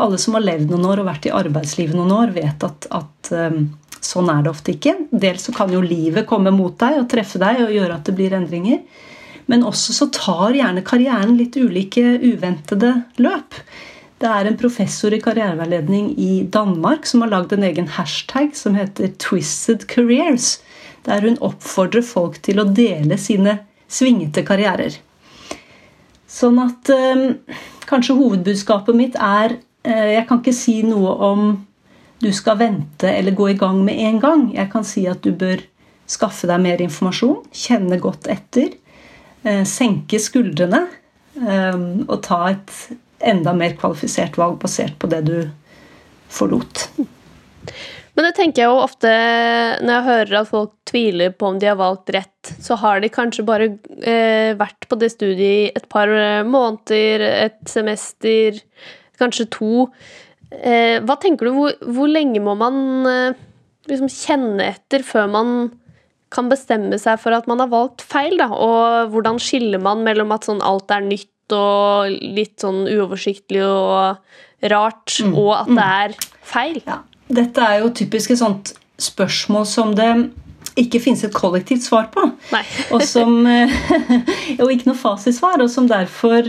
Alle 0.00 0.18
som 0.18 0.38
har 0.38 0.44
levd 0.46 0.70
noen 0.70 0.86
år 0.92 1.02
og 1.02 1.08
vært 1.10 1.26
i 1.28 1.34
arbeidslivet 1.34 1.98
noen 1.98 2.14
år, 2.14 2.34
vet 2.36 2.62
at, 2.64 2.86
at 2.94 3.32
um, 3.34 3.64
sånn 3.98 4.30
er 4.32 4.44
det 4.44 4.52
ofte 4.52 4.76
ikke. 4.76 4.94
Dels 5.10 5.48
så 5.48 5.54
kan 5.56 5.72
jo 5.74 5.82
livet 5.84 6.28
komme 6.30 6.54
mot 6.54 6.76
deg 6.80 7.00
og 7.02 7.08
treffe 7.12 7.42
deg 7.42 7.64
og 7.66 7.74
gjøre 7.74 7.98
at 7.98 8.06
det 8.08 8.14
blir 8.16 8.36
endringer. 8.38 8.80
Men 9.50 9.66
også 9.66 9.94
så 9.96 10.08
tar 10.14 10.54
gjerne 10.56 10.84
karrieren 10.86 11.34
litt 11.36 11.58
ulike 11.58 12.14
uventede 12.22 12.94
løp. 13.20 13.58
Det 14.22 14.30
er 14.30 14.46
en 14.46 14.56
professor 14.56 15.12
i 15.12 15.20
karriereveiledning 15.20 16.12
i 16.14 16.44
Danmark 16.54 17.08
som 17.10 17.24
har 17.24 17.32
lagd 17.34 17.56
en 17.56 17.66
egen 17.66 17.90
hashtag 17.98 18.54
som 18.54 18.78
heter 18.78 19.10
'Twisted 19.18 19.88
Careers', 19.90 20.60
der 21.02 21.26
hun 21.26 21.40
oppfordrer 21.42 22.06
folk 22.06 22.38
til 22.46 22.62
å 22.62 22.70
dele 22.70 23.18
sine 23.18 23.58
svingete 23.90 24.46
karrierer. 24.46 25.02
Sånn 26.32 26.60
at 26.62 26.88
eh, 26.92 27.26
kanskje 27.88 28.16
hovedbudskapet 28.16 28.96
mitt 28.96 29.18
er 29.20 29.58
eh, 29.84 30.16
Jeg 30.16 30.26
kan 30.28 30.40
ikke 30.40 30.56
si 30.56 30.80
noe 30.86 31.12
om 31.28 31.52
du 32.22 32.30
skal 32.32 32.60
vente 32.60 33.10
eller 33.10 33.34
gå 33.34 33.48
i 33.50 33.58
gang 33.58 33.80
med 33.84 33.98
en 33.98 34.20
gang. 34.22 34.42
Jeg 34.54 34.70
kan 34.72 34.86
si 34.86 35.04
at 35.10 35.24
du 35.26 35.32
bør 35.34 35.60
skaffe 36.08 36.46
deg 36.46 36.60
mer 36.62 36.82
informasjon, 36.84 37.40
kjenne 37.56 37.98
godt 38.02 38.28
etter, 38.30 38.76
eh, 39.42 39.64
senke 39.68 40.20
skuldrene 40.22 40.84
eh, 41.40 41.80
og 42.06 42.18
ta 42.26 42.44
et 42.52 42.76
enda 43.22 43.54
mer 43.56 43.74
kvalifisert 43.78 44.38
valg 44.38 44.58
basert 44.62 44.98
på 45.02 45.10
det 45.10 45.22
du 45.28 45.36
forlot. 46.32 46.86
Men 48.12 48.26
det 48.28 48.34
tenker 48.36 48.62
jeg 48.62 48.68
jo 48.68 48.82
ofte 48.82 49.10
når 49.80 49.92
jeg 49.94 50.06
hører 50.08 50.34
at 50.42 50.50
folk 50.50 50.72
tviler 50.88 51.32
på 51.32 51.48
om 51.48 51.60
de 51.60 51.70
har 51.70 51.78
valgt 51.80 52.12
rett, 52.12 52.50
så 52.60 52.76
har 52.80 53.00
de 53.00 53.08
kanskje 53.12 53.46
bare 53.48 53.70
eh, 54.04 54.52
vært 54.58 54.84
på 54.90 54.98
det 55.00 55.08
studiet 55.14 55.70
i 55.70 55.70
et 55.72 55.86
par 55.92 56.12
måneder, 56.44 57.24
et 57.48 57.62
semester, 57.72 58.60
kanskje 59.20 59.48
to. 59.54 59.86
Eh, 60.52 60.98
hva 61.00 61.16
tenker 61.22 61.48
du, 61.48 61.54
hvor, 61.56 61.78
hvor 61.96 62.10
lenge 62.10 62.42
må 62.44 62.52
man 62.58 63.08
eh, 63.08 63.40
liksom 63.88 64.10
kjenne 64.12 64.68
etter 64.74 65.04
før 65.06 65.30
man 65.32 65.54
kan 66.32 66.48
bestemme 66.52 66.96
seg 67.00 67.20
for 67.20 67.36
at 67.36 67.48
man 67.50 67.60
har 67.60 67.70
valgt 67.72 68.04
feil, 68.04 68.38
da? 68.40 68.48
Og 68.52 69.12
hvordan 69.12 69.40
skiller 69.42 69.80
man 69.82 70.04
mellom 70.06 70.32
at 70.34 70.48
sånn 70.48 70.62
alt 70.64 70.92
er 70.94 71.04
nytt 71.04 71.28
og 71.52 72.12
litt 72.12 72.62
sånn 72.62 72.86
uoversiktlig 72.88 73.64
og 73.66 74.70
rart, 74.72 75.18
mm. 75.20 75.34
og 75.36 75.52
at 75.58 75.72
det 75.72 75.88
er 75.88 76.14
feil? 76.52 76.78
Ja. 76.86 77.02
Dette 77.32 77.64
er 77.64 77.82
jo 77.82 77.92
typisk 77.96 78.34
et 78.34 78.40
sånt 78.42 78.74
spørsmål 79.02 79.66
som 79.68 79.94
det 79.96 80.10
ikke 80.78 81.00
finnes 81.04 81.24
et 81.26 81.34
kollektivt 81.34 81.84
svar 81.84 82.08
på. 82.12 82.28
og, 82.94 83.02
som, 83.06 83.42
og 84.60 84.72
ikke 84.72 84.90
noe 84.90 84.98
fasitsvar, 84.98 85.60
og 85.64 85.70
som 85.72 85.88
derfor 85.90 86.48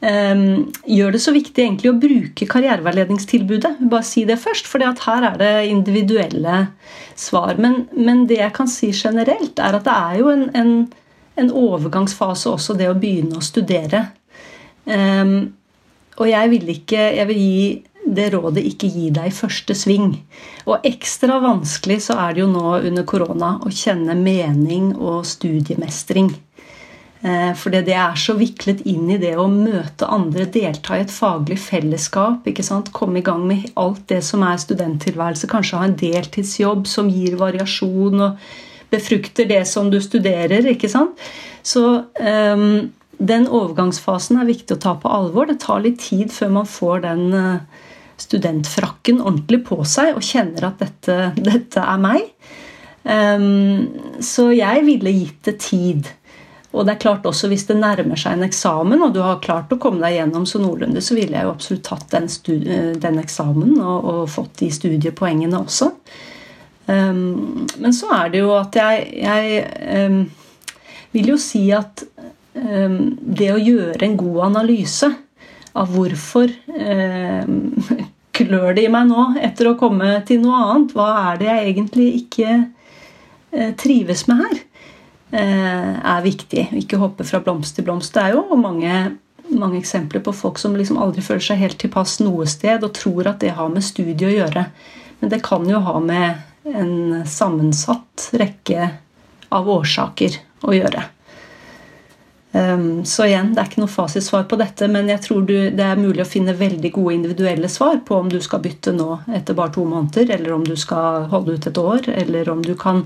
um, 0.00 0.66
gjør 0.84 1.16
det 1.16 1.22
så 1.24 1.34
viktig 1.36 1.64
egentlig 1.64 1.92
å 1.92 1.98
bruke 2.00 2.48
karriereveiledningstilbudet. 2.50 3.76
Bare 3.90 4.06
si 4.06 4.26
det 4.28 4.38
først, 4.42 4.68
for 4.68 4.84
her 4.84 5.28
er 5.30 5.40
det 5.40 5.54
individuelle 5.70 6.66
svar. 7.18 7.56
Men, 7.62 7.84
men, 7.96 8.26
det 8.30 8.40
jeg 8.42 8.54
kan 8.56 8.70
si 8.70 8.92
generelt, 8.92 9.58
er 9.58 9.78
at 9.78 9.88
det 9.88 9.96
er 9.96 10.20
jo 10.20 10.32
en, 10.32 10.48
en, 10.56 10.72
en 11.40 11.52
overgangsfase 11.64 12.52
også, 12.52 12.76
det 12.78 12.90
å 12.92 12.98
begynne 12.98 13.40
å 13.40 13.44
studere. 13.44 14.08
Um, 14.86 15.54
og 16.16 16.28
jeg 16.30 16.50
vil 16.52 16.68
ikke 16.70 17.00
Jeg 17.16 17.26
vil 17.26 17.38
gi 17.42 17.62
det 18.06 18.30
rådet 18.34 18.62
ikke 18.68 18.90
gi 18.92 19.10
deg 19.14 19.34
første 19.34 19.74
sving. 19.74 20.12
Og 20.66 20.84
ekstra 20.86 21.40
vanskelig 21.42 22.02
så 22.06 22.18
er 22.22 22.34
det 22.36 22.44
jo 22.44 22.50
nå 22.52 22.78
under 22.78 23.06
korona 23.08 23.56
å 23.66 23.72
kjenne 23.72 24.14
mening 24.18 24.92
og 24.94 25.24
studiemestring. 25.26 26.30
Eh, 27.26 27.52
fordi 27.58 27.80
det 27.86 27.96
er 27.96 28.18
så 28.20 28.36
viklet 28.38 28.84
inn 28.86 29.08
i 29.10 29.18
det 29.18 29.32
å 29.40 29.48
møte 29.50 30.08
andre, 30.12 30.44
delta 30.52 30.98
i 30.98 31.02
et 31.06 31.12
faglig 31.12 31.58
fellesskap. 31.58 32.46
ikke 32.46 32.64
sant? 32.66 32.92
Komme 32.92 33.18
i 33.20 33.26
gang 33.26 33.46
med 33.48 33.70
alt 33.74 34.04
det 34.12 34.22
som 34.24 34.44
er 34.46 34.60
studenttilværelse. 34.60 35.50
Kanskje 35.50 35.80
ha 35.80 35.88
en 35.88 35.98
deltidsjobb 35.98 36.86
som 36.86 37.10
gir 37.10 37.38
variasjon 37.40 38.20
og 38.28 38.46
befrukter 38.92 39.48
det 39.48 39.64
som 39.66 39.90
du 39.90 39.98
studerer. 40.00 40.66
ikke 40.70 40.88
sant? 40.92 41.18
Så 41.66 42.04
um, 42.20 42.92
den 43.18 43.48
overgangsfasen 43.48 44.38
er 44.38 44.46
viktig 44.52 44.76
å 44.76 44.82
ta 44.84 44.94
på 45.00 45.10
alvor. 45.10 45.48
Det 45.48 45.58
tar 45.64 45.82
litt 45.82 45.98
tid 46.04 46.30
før 46.30 46.52
man 46.60 46.68
får 46.68 47.02
den 47.08 47.26
uh, 47.34 47.82
studentfrakken 48.20 49.20
ordentlig 49.20 49.62
på 49.66 49.80
seg 49.88 50.16
og 50.16 50.24
kjenner 50.24 50.70
at 50.70 50.80
dette, 50.82 51.16
dette 51.36 51.82
er 51.82 51.98
meg. 52.00 52.30
Um, 53.06 54.18
så 54.24 54.48
jeg 54.56 54.86
ville 54.86 55.12
gitt 55.14 55.42
det 55.46 55.58
tid. 55.62 56.08
Og 56.76 56.84
det 56.84 56.96
er 56.96 57.00
klart 57.00 57.26
også 57.28 57.48
Hvis 57.48 57.68
det 57.68 57.76
nærmer 57.78 58.18
seg 58.18 58.34
en 58.36 58.44
eksamen, 58.44 59.00
og 59.04 59.14
du 59.14 59.20
har 59.24 59.38
klart 59.44 59.70
å 59.72 59.78
komme 59.80 60.02
deg 60.02 60.18
gjennom 60.18 60.46
så 60.48 60.60
noenlunde, 60.60 61.00
så 61.04 61.16
ville 61.16 61.36
jeg 61.36 61.46
jo 61.46 61.52
absolutt 61.54 61.86
tatt 61.86 62.08
den, 62.12 62.26
den 63.00 63.20
eksamen 63.22 63.76
og, 63.78 64.08
og, 64.10 64.24
fått 64.32 64.58
de 64.64 64.72
studiepoengene 64.74 65.60
også. 65.60 65.92
Um, 66.86 67.66
men 67.82 67.94
så 67.96 68.10
er 68.14 68.34
det 68.34 68.42
jo 68.42 68.52
at 68.58 68.76
jeg, 68.78 69.06
jeg 69.22 70.10
um, 70.10 70.20
vil 71.14 71.32
jo 71.34 71.40
si 71.40 71.68
at 71.74 72.06
det 72.56 73.50
å 73.52 73.60
gjøre 73.60 74.00
en 74.06 74.14
god 74.16 74.38
analyse 74.46 75.10
av 75.76 75.92
hvorfor 75.92 76.52
eh, 76.76 77.44
klør 78.36 78.76
det 78.76 78.86
i 78.86 78.92
meg 78.92 79.10
nå 79.10 79.28
etter 79.44 79.70
å 79.70 79.76
komme 79.80 80.14
til 80.28 80.42
noe 80.44 80.62
annet? 80.62 80.96
Hva 80.96 81.10
er 81.30 81.40
det 81.40 81.50
jeg 81.50 81.68
egentlig 81.72 82.08
ikke 82.22 82.48
eh, 82.56 83.70
trives 83.80 84.26
med 84.30 84.42
her? 84.42 84.58
Eh, 85.36 85.94
er 85.96 86.24
viktig. 86.24 86.68
Ikke 86.80 87.00
hoppe 87.02 87.26
fra 87.28 87.42
blomst 87.44 87.78
til 87.78 87.86
blomst. 87.86 88.14
Det 88.14 88.24
er 88.24 88.36
jo 88.36 88.58
mange, 88.60 89.16
mange 89.50 89.80
eksempler 89.80 90.22
på 90.24 90.34
folk 90.36 90.60
som 90.62 90.76
liksom 90.78 91.00
aldri 91.02 91.24
føler 91.24 91.48
seg 91.48 91.62
helt 91.64 91.80
tilpass 91.82 92.18
noe 92.22 92.46
sted 92.50 92.86
og 92.86 92.94
tror 92.96 93.32
at 93.32 93.42
det 93.42 93.56
har 93.58 93.72
med 93.72 93.84
studiet 93.84 94.28
å 94.28 94.36
gjøre. 94.36 94.68
Men 95.20 95.32
det 95.32 95.42
kan 95.44 95.66
jo 95.68 95.80
ha 95.82 95.98
med 96.04 96.44
en 96.66 97.26
sammensatt 97.28 98.30
rekke 98.36 98.90
av 99.54 99.68
årsaker 99.70 100.40
å 100.66 100.74
gjøre. 100.74 101.04
Um, 102.56 103.04
så 103.04 103.26
igjen, 103.26 103.50
det 103.52 103.60
er 103.60 103.68
ikke 103.68 103.82
noe 103.82 103.92
fasitsvar 103.92 104.46
på 104.48 104.56
dette, 104.56 104.86
men 104.88 105.10
jeg 105.10 105.20
tror 105.26 105.42
du, 105.44 105.54
det 105.76 105.82
er 105.84 105.98
mulig 106.00 106.22
å 106.22 106.28
finne 106.28 106.54
veldig 106.56 106.92
gode 106.94 107.16
individuelle 107.18 107.68
svar 107.68 107.98
på 108.06 108.16
om 108.16 108.30
du 108.32 108.38
skal 108.40 108.62
bytte 108.64 108.94
nå 108.96 109.10
etter 109.36 109.58
bare 109.58 109.74
to 109.74 109.84
måneder, 109.84 110.30
eller 110.38 110.54
om 110.54 110.64
du 110.64 110.72
skal 110.80 111.26
holde 111.32 111.56
ut 111.56 111.68
et 111.68 111.80
år, 111.82 112.08
eller 112.22 112.48
om 112.48 112.62
du 112.64 112.72
kan 112.80 113.02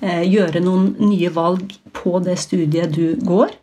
eh, 0.00 0.24
gjøre 0.26 0.64
noen 0.64 0.88
nye 0.98 1.30
valg 1.30 1.76
på 1.94 2.16
det 2.26 2.34
studiet 2.42 2.96
du 2.96 3.20
går. 3.22 3.54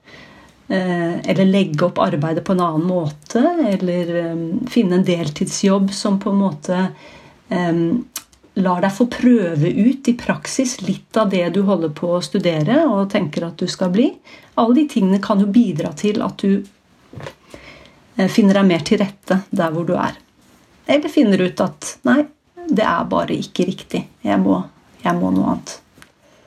Eh, 0.70 1.14
eller 1.34 1.50
legge 1.50 1.90
opp 1.90 2.00
arbeidet 2.06 2.46
på 2.46 2.56
en 2.56 2.64
annen 2.64 2.88
måte, 2.88 3.42
eller 3.74 4.16
um, 4.30 4.44
finne 4.72 5.00
en 5.00 5.08
deltidsjobb 5.08 5.90
som 5.98 6.22
på 6.22 6.32
en 6.32 6.44
måte 6.46 6.84
um, 7.50 8.06
lar 8.62 8.84
deg 8.84 8.94
få 8.96 9.08
prøve 9.12 9.70
ut 9.70 10.08
i 10.12 10.16
praksis 10.20 10.80
litt 10.86 11.18
av 11.18 11.30
det 11.32 11.46
du 11.56 11.62
holder 11.68 11.92
på 11.96 12.14
å 12.16 12.24
studere 12.24 12.84
og 12.88 13.10
tenker 13.14 13.48
at 13.48 13.60
du 13.60 13.68
skal 13.72 13.92
bli. 13.94 14.10
Alle 14.60 14.82
de 14.82 14.88
tingene 14.92 15.22
kan 15.24 15.42
jo 15.42 15.50
bidra 15.54 15.92
til 15.98 16.22
at 16.26 16.42
du 16.44 16.60
eh, 18.18 18.30
finner 18.30 18.60
deg 18.60 18.70
mer 18.70 18.86
til 18.88 19.02
rette 19.02 19.42
der 19.50 19.76
hvor 19.76 19.88
du 19.88 19.96
er. 19.98 20.18
Eller 20.90 21.12
finner 21.14 21.42
ut 21.46 21.62
at 21.64 21.94
nei, 22.08 22.24
det 22.70 22.86
er 22.86 23.06
bare 23.10 23.38
ikke 23.38 23.68
riktig. 23.70 24.04
Jeg 24.26 24.42
må, 24.42 24.62
jeg 25.04 25.16
må 25.20 25.32
noe 25.36 25.54
annet. 25.54 25.78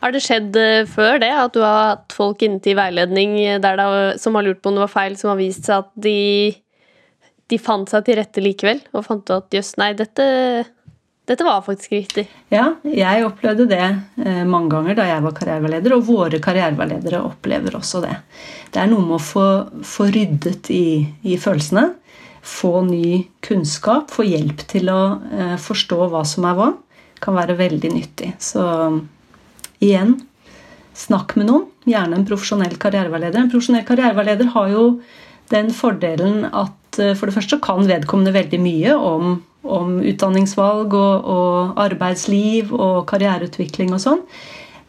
Har 0.03 0.11
det 0.15 0.25
skjedd 0.25 0.57
eh, 0.59 0.83
før 0.91 1.21
det 1.23 1.31
at 1.31 1.55
du 1.55 1.63
har 1.63 1.95
hatt 1.95 2.17
folk 2.17 2.43
inne 2.43 2.59
til 2.63 2.77
veiledning 2.79 3.39
det, 3.63 3.73
som 4.21 4.35
har 4.37 4.47
lurt 4.49 4.63
på 4.63 4.73
om 4.73 4.79
det 4.79 4.87
var 4.89 4.95
feil, 4.97 5.17
som 5.19 5.33
har 5.33 5.41
vist 5.41 5.69
seg 5.69 5.85
at 5.85 5.93
de, 6.09 6.19
de 7.53 7.59
fant 7.63 7.89
seg 7.89 8.09
til 8.09 8.19
rette 8.19 8.43
likevel? 8.43 8.83
Og 8.93 9.07
fant 9.07 9.23
ut 9.31 9.37
at 9.37 9.55
jøss, 9.55 9.77
nei, 9.79 9.93
dette 9.99 10.27
dette 11.31 11.45
var 11.47 11.63
faktisk 11.63 11.93
riktig. 11.95 12.25
Ja, 12.51 12.73
jeg 12.83 13.23
opplevde 13.23 13.69
det 13.71 13.83
eh, 13.85 14.43
mange 14.49 14.73
ganger 14.73 14.97
da 14.99 15.07
jeg 15.07 15.23
var 15.23 15.35
karriereveileder, 15.37 15.95
og 15.95 16.07
våre 16.09 16.41
karriereveiledere 16.43 17.21
opplever 17.23 17.77
også 17.79 18.03
det. 18.03 18.17
Det 18.75 18.83
er 18.83 18.91
noe 18.91 19.05
med 19.07 19.21
å 19.21 19.23
få, 19.23 19.47
få 19.87 20.09
ryddet 20.11 20.71
i, 20.75 21.05
i, 21.23 21.37
følelsene, 21.39 21.93
få 22.43 22.81
ny 22.89 23.21
kunnskap, 23.47 24.11
få 24.11 24.27
hjelp 24.27 24.65
til 24.73 24.91
å 24.91 25.03
eh, 25.31 25.55
forstå 25.63 26.01
hva 26.11 26.25
som 26.27 26.49
er 26.51 26.59
hva, 26.59 26.69
kan 27.23 27.39
være 27.39 27.55
veldig 27.61 27.93
nyttig. 27.95 28.33
Så 28.43 28.67
igjen, 29.79 30.17
snakk 30.99 31.37
med 31.39 31.53
noen, 31.53 31.69
gjerne 31.87 32.19
en 32.19 32.27
profesjonell 32.27 32.75
karriereveileder. 32.83 33.45
En 33.45 33.53
profesjonell 33.53 33.87
karriereveileder 33.87 34.51
har 34.57 34.75
jo 34.75 34.85
den 35.55 35.71
fordelen 35.71 36.49
at 36.51 36.99
eh, 36.99 37.15
for 37.15 37.31
det 37.31 37.39
første 37.39 37.63
kan 37.63 37.87
vedkommende 37.87 38.35
veldig 38.35 38.63
mye 38.67 38.99
om 38.99 39.37
om 39.63 39.99
utdanningsvalg 40.03 40.95
og, 40.97 41.29
og, 41.29 41.75
arbeidsliv 41.81 42.73
og 42.75 43.05
karriereutvikling 43.11 43.93
og 43.95 44.03
sånn. 44.03 44.25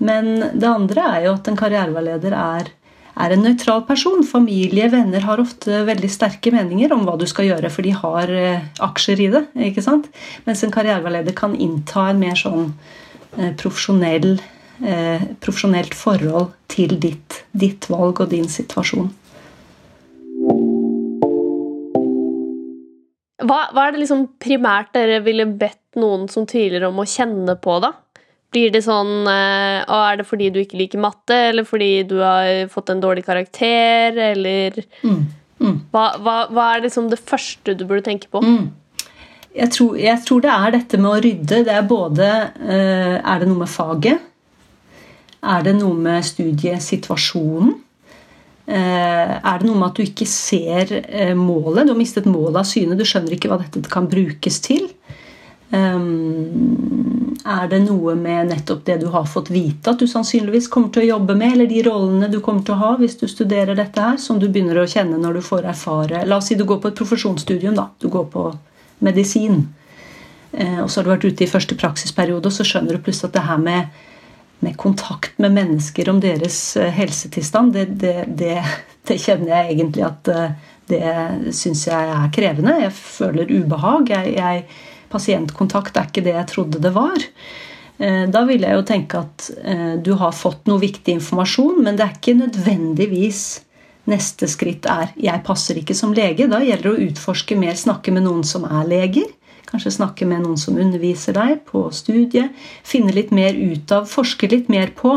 Men 0.03 0.31
det 0.51 0.67
andre 0.67 1.09
er 1.09 1.27
jo 1.27 1.35
at 1.37 1.47
en 1.47 1.59
karriereveileder 1.59 2.35
er, 2.35 2.71
er 3.13 3.35
en 3.35 3.45
nøytral 3.45 3.85
person. 3.87 4.25
Familie, 4.27 4.89
venner 4.91 5.23
har 5.27 5.41
ofte 5.43 5.83
veldig 5.87 6.09
sterke 6.11 6.51
meninger 6.55 6.95
om 6.95 7.05
hva 7.07 7.15
du 7.19 7.27
skal 7.29 7.51
gjøre, 7.51 7.71
for 7.71 7.85
de 7.85 7.93
har 7.95 8.33
eh, 8.33 8.65
aksjer 8.83 9.23
i 9.27 9.29
det. 9.35 9.45
ikke 9.69 9.85
sant? 9.85 10.09
Mens 10.47 10.65
en 10.65 10.73
karriereveileder 10.73 11.37
kan 11.37 11.55
innta 11.55 12.09
en 12.09 12.21
mer 12.23 12.39
sånn 12.39 12.71
eh, 13.37 13.53
profesjonell, 13.61 14.35
eh, 14.81 15.27
profesjonelt 15.45 15.95
forhold 15.95 16.51
til 16.73 16.97
ditt, 16.97 17.43
ditt 17.53 17.87
valg 17.93 18.25
og 18.25 18.33
din 18.33 18.49
situasjon. 18.49 19.13
Hva, 23.43 23.59
hva, 23.73 23.85
er 23.85 23.93
det 23.93 24.03
liksom 24.03 24.25
primært 24.41 24.93
dere 24.95 25.19
ville 25.25 25.45
bedt 25.45 26.00
noen 26.00 26.25
som 26.31 26.47
tviler 26.50 26.88
om 26.88 27.01
å 27.01 27.07
kjenne 27.07 27.57
på, 27.62 27.77
da? 27.83 27.91
Blir 28.53 28.69
det 28.73 28.83
sånn 28.85 29.25
Å, 29.25 29.97
Er 29.97 30.19
det 30.19 30.27
fordi 30.29 30.51
du 30.53 30.59
ikke 30.62 30.77
liker 30.77 31.01
matte, 31.01 31.38
eller 31.50 31.65
fordi 31.65 32.03
du 32.05 32.19
har 32.21 32.67
fått 32.71 32.91
en 32.93 33.01
dårlig 33.01 33.25
karakter, 33.25 34.13
eller 34.31 34.77
mm. 35.01 35.21
Mm. 35.63 35.79
Hva, 35.93 36.05
hva, 36.19 36.38
hva, 36.51 36.69
er 36.73 36.85
liksom 36.88 37.09
det 37.12 37.21
første 37.23 37.75
du 37.77 37.85
burde 37.88 38.05
tenke 38.07 38.29
på? 38.31 38.41
Mm. 38.43 38.71
Jeg, 39.53 39.69
tror, 39.75 39.97
jeg, 40.01 40.19
tror, 40.25 40.43
det 40.43 40.53
er 40.53 40.75
dette 40.75 41.00
med 41.00 41.12
å 41.12 41.21
rydde. 41.23 41.63
Det 41.67 41.73
er 41.73 41.88
både 41.88 42.29
uh, 42.57 43.17
Er 43.21 43.41
det 43.41 43.50
noe 43.50 43.62
med 43.62 43.71
faget? 43.71 44.29
Er 45.43 45.65
det 45.65 45.75
noe 45.77 45.95
med 46.00 46.23
studiesituasjonen? 46.25 47.75
Eh, 48.65 49.34
er 49.36 49.60
det 49.60 49.67
noe 49.67 49.75
med 49.75 49.89
at 49.89 49.98
du 50.00 50.05
ikke 50.05 50.27
ser 50.29 50.93
eh, 51.03 51.34
målet? 51.36 51.86
Du 51.88 51.93
har 51.93 52.00
mistet 52.00 52.29
målet 52.29 52.62
av 52.62 52.67
syne. 52.70 52.98
Du 53.00 53.03
skjønner 53.08 53.36
ikke 53.36 53.51
hva 53.51 53.60
dette 53.60 53.91
kan 53.91 54.08
brukes 54.12 54.62
til. 54.63 54.88
Ehm, 55.74 57.34
er 57.50 57.67
det 57.67 57.79
noe 57.88 58.13
med 58.15 58.51
nettopp 58.51 58.84
det 58.86 59.00
du 59.01 59.08
har 59.12 59.25
fått 59.25 59.50
vite 59.50 59.89
at 59.89 60.00
du 60.00 60.05
sannsynligvis 60.08 60.67
kommer 60.72 60.91
til 60.93 61.03
å 61.03 61.15
jobbe 61.15 61.36
med, 61.39 61.55
eller 61.55 61.70
de 61.72 61.82
rollene 61.88 62.29
du 62.29 62.38
kommer 62.46 62.62
til 62.63 62.75
å 62.75 62.82
ha 62.84 62.91
hvis 63.00 63.17
du 63.17 63.25
studerer 63.27 63.75
dette 63.75 64.03
her, 64.03 64.20
som 64.22 64.38
du 64.39 64.46
begynner 64.48 64.77
å 64.79 64.88
kjenne 64.89 65.17
når 65.17 65.39
du 65.39 65.48
får 65.48 65.65
erfare 65.74 66.24
La 66.29 66.38
oss 66.38 66.51
si 66.51 66.60
du 66.60 66.65
går 66.70 66.79
på 66.84 66.91
et 66.91 67.00
profesjonsstudium. 67.00 67.75
da, 67.75 67.89
Du 68.00 68.08
går 68.13 68.29
på 68.32 68.51
medisin. 69.00 69.65
Eh, 70.53 70.79
og 70.84 70.91
så 70.91 71.01
har 71.01 71.10
du 71.10 71.13
vært 71.15 71.25
ute 71.25 71.43
i 71.43 71.50
første 71.50 71.75
praksisperiode, 71.75 72.46
og 72.46 72.53
så 72.53 72.63
skjønner 72.67 72.93
du 72.96 73.03
plutselig 73.03 73.32
at 73.32 73.39
det 73.39 73.48
her 73.50 73.58
med 73.58 74.03
med 74.63 74.77
kontakt 74.79 75.38
med 75.41 75.53
mennesker 75.55 76.10
om 76.10 76.22
deres 76.24 76.77
eh, 76.77 76.91
helsetilstand, 76.93 77.74
det, 77.74 77.86
det, 78.01 78.15
det, 78.39 78.55
det 79.08 79.20
kjenner 79.22 79.51
jeg 79.53 79.75
egentlig 79.75 80.05
at 80.08 80.32
eh, 80.32 80.72
det 80.91 81.12
syns 81.55 81.86
jeg 81.88 82.15
er 82.15 82.32
krevende. 82.36 82.77
Jeg 82.84 82.96
føler 82.98 83.51
ubehag. 83.51 84.10
Jeg, 84.12 84.34
jeg, 84.38 84.65
pasientkontakt 85.13 85.98
er 85.98 86.10
ikke 86.10 86.25
det 86.25 86.34
jeg 86.36 86.50
trodde 86.51 86.82
det 86.84 86.91
var. 86.96 87.27
Eh, 88.00 88.24
da 88.34 88.43
vil 88.50 88.65
jeg 88.65 88.79
jo 88.79 88.88
tenke 88.88 89.22
at 89.24 89.51
du 90.03 90.15
har 90.20 90.36
fått 90.36 90.67
noe 90.67 90.82
viktig 90.82 91.20
informasjon, 91.20 91.84
men 91.86 92.00
det 92.00 92.08
er 92.08 92.17
ikke 92.17 92.39
nødvendigvis 92.41 93.46
neste 94.12 94.50
skritt 94.51 94.86
er 94.89 95.13
'jeg 95.15 95.43
passer 95.48 95.77
ikke 95.79 95.96
som 95.96 96.13
lege'. 96.13 96.50
Da 96.50 96.60
gjelder 96.60 96.84
det 96.84 96.91
å 96.91 97.03
utforske 97.08 97.55
mer, 97.55 97.74
snakke 97.79 98.12
med 98.12 98.24
noen 98.24 98.43
som 98.43 98.65
er 98.65 98.84
leger. 98.88 99.29
Kanskje 99.73 99.95
snakke 99.95 100.27
med 100.29 100.43
noen 100.43 100.59
som 100.61 100.77
underviser 100.77 101.33
deg 101.33 101.63
på 101.65 101.87
studiet. 101.89 102.53
Finne 102.85 103.15
litt 103.15 103.31
mer 103.33 103.57
ut 103.57 103.89
av, 103.95 104.05
forske 104.05 104.45
litt 104.51 104.69
mer 104.69 104.93
på. 104.93 105.15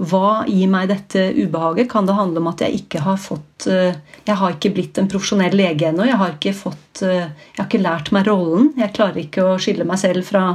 Hva 0.00 0.46
gir 0.48 0.70
meg 0.72 0.88
dette 0.88 1.26
ubehaget? 1.36 1.90
Kan 1.92 2.08
det 2.08 2.16
handle 2.16 2.40
om 2.40 2.48
at 2.48 2.64
jeg 2.64 2.80
ikke 2.80 3.02
har 3.04 3.20
fått 3.20 3.68
eh, 3.68 3.92
Jeg 4.24 4.38
har 4.40 4.54
ikke 4.54 4.72
blitt 4.72 4.98
en 4.98 5.10
profesjonell 5.12 5.54
lege 5.60 5.90
ennå. 5.90 6.06
Jeg 6.08 6.18
har 6.22 6.32
ikke 6.32 6.54
fått 6.56 7.04
eh, 7.04 7.28
Jeg 7.28 7.60
har 7.60 7.68
ikke 7.68 7.82
lært 7.84 8.10
meg 8.16 8.26
rollen. 8.30 8.72
Jeg 8.80 8.96
klarer 8.96 9.22
ikke 9.26 9.44
å 9.44 9.60
skille 9.60 9.84
meg 9.86 10.00
selv 10.00 10.24
fra, 10.24 10.46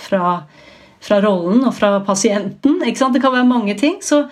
fra, 0.00 0.32
fra 1.04 1.22
rollen 1.22 1.68
og 1.68 1.76
fra 1.76 1.98
pasienten. 2.06 2.80
Det 2.80 2.96
kan 2.96 3.12
være 3.20 3.44
mange 3.44 3.76
ting. 3.78 4.00
Så 4.00 4.24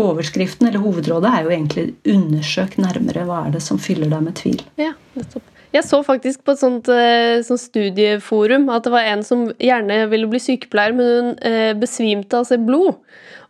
overskriften 0.00 0.70
eller 0.70 0.82
hovedrådet 0.82 1.30
er 1.30 1.44
jo 1.44 1.52
egentlig 1.54 1.90
'undersøk 2.08 2.78
nærmere 2.80 3.28
hva 3.28 3.44
er 3.46 3.58
det 3.58 3.62
som 3.62 3.78
fyller 3.78 4.08
deg 4.10 4.24
med 4.24 4.40
tvil'. 4.40 4.64
Ja, 4.80 4.94
nettopp. 5.14 5.53
Jeg 5.74 5.82
så 5.88 5.98
faktisk 6.06 6.44
på 6.46 6.54
et 6.54 6.60
sånt, 6.60 6.88
eh, 6.88 7.42
sånt, 7.42 7.58
studieforum 7.58 8.68
at 8.70 8.84
det 8.86 8.92
var 8.94 9.08
en 9.10 9.24
som 9.26 9.48
gjerne 9.58 10.04
ville 10.12 10.28
bli 10.30 10.38
sykepleier, 10.38 10.94
men 10.94 11.08
hun 11.08 11.32
eh, 11.42 11.72
besvimte 11.74 12.38
av 12.38 12.46
se 12.46 12.60
blod. 12.62 13.00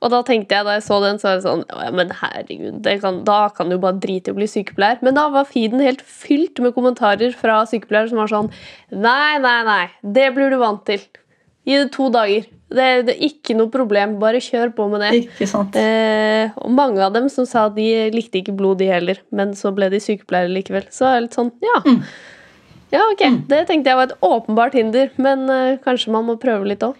Og 0.00 0.12
da 0.12 0.22
tenkte 0.24 0.56
jeg, 0.56 0.64
da 0.64 0.76
jeg 0.78 0.86
så 0.86 1.00
den, 1.04 1.20
så 1.20 1.28
var 1.28 1.36
det 1.36 1.44
sånn 1.44 1.62
ja, 1.68 1.90
Men 1.96 2.10
herregud, 2.18 2.88
kan, 3.00 3.20
da 3.24 3.38
kan 3.56 3.70
du 3.72 3.76
bare 3.80 4.00
drite 4.00 4.32
i 4.32 4.34
å 4.34 4.38
bli 4.38 4.48
sykepleier. 4.48 5.00
Men 5.04 5.16
da 5.16 5.28
var 5.32 5.48
feeden 5.48 5.84
helt 5.84 6.04
fylt 6.04 6.60
med 6.64 6.74
kommentarer 6.76 7.36
fra 7.36 7.62
sykepleiere 7.68 8.12
som 8.12 8.20
var 8.20 8.32
sånn 8.32 8.50
Nei, 8.90 9.36
nei, 9.44 9.58
nei. 9.68 9.84
Det 10.16 10.30
blir 10.36 10.52
du 10.52 10.58
vant 10.60 10.84
til. 10.88 11.04
Gi 11.64 11.80
det 11.80 11.92
to 11.94 12.10
dager. 12.12 12.48
Det, 12.74 12.88
det, 13.08 13.14
er 13.14 13.24
ikke 13.28 13.56
noe 13.58 13.72
problem. 13.72 14.16
Bare 14.22 14.42
kjør 14.42 14.74
på 14.76 14.88
med 14.92 15.04
det. 15.04 15.10
Ikke 15.22 15.48
sant. 15.50 15.76
Eh, 15.78 16.52
og 16.60 16.70
mange 16.74 17.02
av 17.04 17.14
dem 17.16 17.30
som 17.32 17.48
sa 17.48 17.66
at 17.70 17.76
de 17.78 17.88
likte 18.14 18.40
ikke 18.40 18.56
blod, 18.56 18.80
de 18.82 18.90
heller. 18.90 19.20
Men 19.34 19.56
så 19.58 19.72
ble 19.74 19.90
de 19.92 20.02
sykepleiere 20.02 20.52
likevel. 20.52 20.88
Så 20.94 21.08
er 21.08 21.18
det 21.18 21.26
litt 21.28 21.38
sånn, 21.40 21.52
ja. 21.64 21.80
Mm. 21.86 22.00
Ja, 22.94 23.02
ok. 23.10 23.26
Mm. 23.26 23.40
Det 23.50 23.64
tenkte 23.70 23.90
jeg 23.90 23.98
var 23.98 24.10
et 24.10 24.24
åpenbart 24.24 24.78
hinder, 24.78 25.12
men 25.16 25.48
eh, 25.50 25.76
kanskje 25.84 26.14
man 26.14 26.28
må 26.28 26.38
prøve 26.42 26.68
litt 26.70 26.84
òg. 26.86 26.98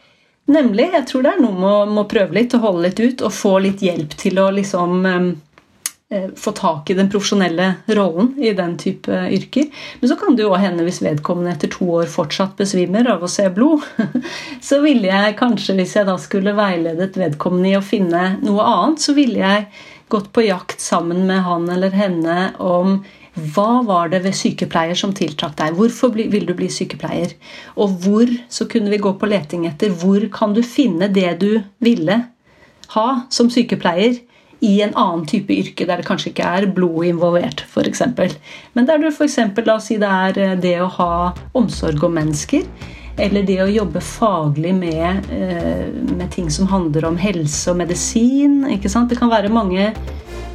Nemlig. 0.51 0.91
Jeg 0.93 1.09
tror 1.09 1.25
det 1.25 1.35
er 1.35 1.41
noe 1.41 1.57
med 1.89 2.03
å 2.03 2.09
prøve 2.09 2.37
litt 2.37 2.55
og 2.57 2.67
holde 2.67 2.89
litt 2.89 3.01
ut 3.01 3.25
og 3.25 3.33
få 3.33 3.59
litt 3.65 3.83
hjelp 3.85 4.17
til 4.21 4.41
å 4.43 4.51
liksom 4.53 5.07
eh, 5.09 5.29
Eh, 5.29 5.54
få 6.39 6.53
tak 6.57 6.91
i 6.91 6.97
den 6.99 7.09
profesjonelle 7.13 7.71
rollen 7.97 8.33
i 8.41 8.53
den 8.57 8.77
type 8.81 9.25
yrker. 9.33 9.71
Men 10.01 10.11
så 10.11 10.19
kan 10.21 10.37
det 10.37 10.45
jo 10.47 10.55
hende 10.59 10.87
hvis 10.87 11.03
vedkommende 11.05 11.55
etter 11.55 11.73
to 11.73 11.89
år 12.01 12.11
fortsatt 12.11 12.57
besvimer 12.61 13.09
av 13.13 13.25
å 13.25 13.31
se 13.31 13.49
blod. 13.55 13.85
Så 14.65 14.81
ville 14.85 15.11
jeg 15.11 15.37
kanskje, 15.39 15.77
hvis 15.79 15.97
jeg 15.99 16.09
da 16.09 16.15
skulle 16.21 16.55
veiledet 16.57 17.19
vedkommende 17.19 17.73
i 17.73 17.77
å 17.79 17.85
finne 17.85 18.23
noe 18.45 18.65
annet, 18.65 19.03
så 19.03 19.15
ville 19.17 19.43
jeg 19.43 19.67
gått 20.13 20.31
på 20.35 20.45
jakt 20.47 20.81
sammen 20.81 21.25
med 21.29 21.43
han 21.45 21.69
eller 21.73 21.95
henne 21.95 22.39
om 22.63 22.99
hva 23.35 23.83
var 23.83 24.13
det 24.13 24.21
ved 24.23 24.37
sykepleier 24.39 24.99
som 24.99 25.15
tiltrakk 25.17 25.57
deg? 25.59 25.75
Hvorfor 25.75 26.13
vil 26.15 26.47
du 26.47 26.53
bli 26.55 26.69
sykepleier? 26.71 27.35
Og 27.75 27.97
hvor 28.05 28.31
så 28.53 28.69
kunne 28.71 28.93
vi 28.93 29.03
gå 29.03 29.11
på 29.19 29.31
leting 29.31 29.67
etter 29.67 29.91
hvor 29.91 30.23
kan 30.35 30.55
du 30.55 30.63
finne 30.63 31.11
det 31.11 31.33
du 31.43 31.51
ville 31.83 32.21
ha 32.95 33.09
som 33.35 33.51
sykepleier 33.51 34.21
i 34.65 34.81
en 34.85 34.95
annen 34.97 35.25
type 35.29 35.53
yrke 35.53 35.87
der 35.89 36.01
det 36.01 36.09
kanskje 36.09 36.33
ikke 36.33 36.51
er 36.59 36.67
blod 36.73 37.05
involvert, 37.09 37.65
f.eks. 37.69 38.03
Men 38.75 38.89
der 38.89 39.03
du 39.03 39.11
f.eks. 39.11 39.39
la 39.61 39.77
oss 39.77 39.91
si 39.91 39.99
det 40.01 40.11
er 40.11 40.41
eh, 40.41 40.59
det 40.61 40.77
å 40.83 40.91
ha 40.99 41.15
omsorg 41.59 42.05
om 42.07 42.17
mennesker. 42.17 42.65
Eller 43.21 43.45
det 43.47 43.61
å 43.63 43.71
jobbe 43.71 44.01
faglig 44.03 44.73
med, 44.75 45.29
eh, 45.31 45.87
med 46.17 46.31
ting 46.35 46.49
som 46.51 46.67
handler 46.71 47.07
om 47.07 47.19
helse 47.21 47.71
og 47.71 47.79
medisin. 47.79 48.65
Det 48.65 49.19
kan 49.21 49.31
være 49.31 49.53
mange 49.53 49.93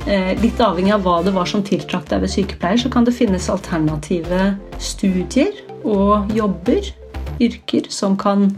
eh, 0.08 0.34
Litt 0.42 0.60
avhengig 0.64 0.96
av 0.96 1.06
hva 1.06 1.20
det 1.24 1.36
var 1.36 1.48
som 1.48 1.64
tiltrakk 1.64 2.10
deg 2.10 2.26
ved 2.26 2.34
sykepleier, 2.34 2.82
så 2.82 2.92
kan 2.92 3.08
det 3.08 3.16
finnes 3.16 3.50
alternative 3.52 4.56
studier 4.82 5.64
og 5.88 6.34
jobber, 6.36 6.92
yrker, 7.40 7.88
som 7.94 8.18
kan 8.20 8.50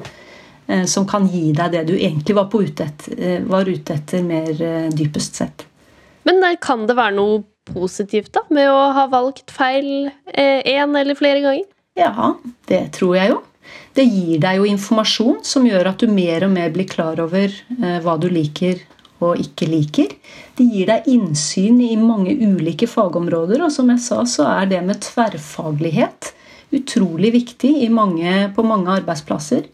som 0.86 1.08
kan 1.10 1.28
gi 1.28 1.52
deg 1.56 1.74
det 1.74 1.84
du 1.90 1.94
egentlig 1.98 2.36
var, 2.38 2.50
ute 2.52 2.88
etter, 2.88 3.18
eh, 3.18 3.44
var 3.48 3.70
ute 3.70 3.96
etter 3.98 4.24
mer 4.26 4.52
eh, 4.56 4.90
dypest 4.94 5.42
sett. 5.42 5.66
Men 6.28 6.44
kan 6.62 6.86
det 6.88 6.98
være 6.98 7.18
noe 7.18 7.42
positivt 7.72 8.32
da, 8.36 8.44
med 8.54 8.70
å 8.70 8.92
ha 8.96 9.08
valgt 9.10 9.52
feil 9.54 10.10
én 10.34 10.98
eller 10.98 11.18
flere 11.18 11.42
ganger? 11.42 11.66
Ja, 11.98 12.36
det 12.70 12.82
tror 12.98 13.16
jeg 13.18 13.32
jo. 13.32 13.40
Det 13.98 14.06
gir 14.06 14.42
deg 14.42 14.60
jo 14.60 14.68
informasjon 14.70 15.40
som 15.46 15.66
gjør 15.66 15.92
at 15.92 16.02
du 16.02 16.12
mer 16.12 16.46
og 16.46 16.54
mer 16.54 16.70
blir 16.74 16.90
klar 16.90 17.20
over 17.22 17.54
hva 18.04 18.16
du 18.22 18.28
liker 18.34 18.82
og 19.22 19.42
ikke 19.42 19.70
liker. 19.70 20.14
Det 20.58 20.66
gir 20.66 20.90
deg 20.90 21.10
innsyn 21.10 21.80
i 21.86 21.94
mange 21.98 22.34
ulike 22.38 22.90
fagområder, 22.90 23.62
og 23.66 23.74
som 23.74 23.90
jeg 23.94 24.02
sa, 24.04 24.22
så 24.26 24.48
er 24.50 24.72
det 24.72 24.82
med 24.86 25.02
tverrfaglighet 25.06 26.34
utrolig 26.72 27.34
viktig 27.36 27.74
mange, 27.92 28.50
på 28.56 28.66
mange 28.66 28.98
arbeidsplasser 29.02 29.68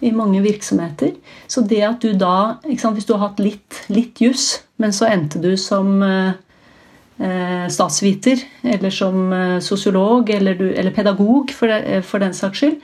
i 0.00 0.12
mange 0.12 0.40
virksomheter. 0.42 1.14
Så 1.46 1.62
det 1.66 1.82
at 1.82 2.02
du 2.02 2.12
da 2.14 2.58
sant, 2.78 2.96
Hvis 2.96 3.06
du 3.06 3.14
har 3.16 3.28
hatt 3.28 3.40
litt, 3.42 3.82
litt 3.88 4.20
juss, 4.22 4.60
men 4.78 4.94
så 4.94 5.08
endte 5.10 5.40
du 5.42 5.56
som 5.56 6.02
eh, 6.02 6.32
eh 7.18 7.66
statsviter 7.68 8.38
eller 8.62 8.90
som 8.94 9.32
eh, 9.32 9.58
sosiolog 9.60 10.30
eller, 10.30 10.60
eller 10.70 10.94
pedagog, 10.94 11.50
for, 11.50 11.68
eh, 11.68 12.02
for, 12.02 12.18
den 12.18 12.34
saks 12.34 12.58
skyld, 12.58 12.76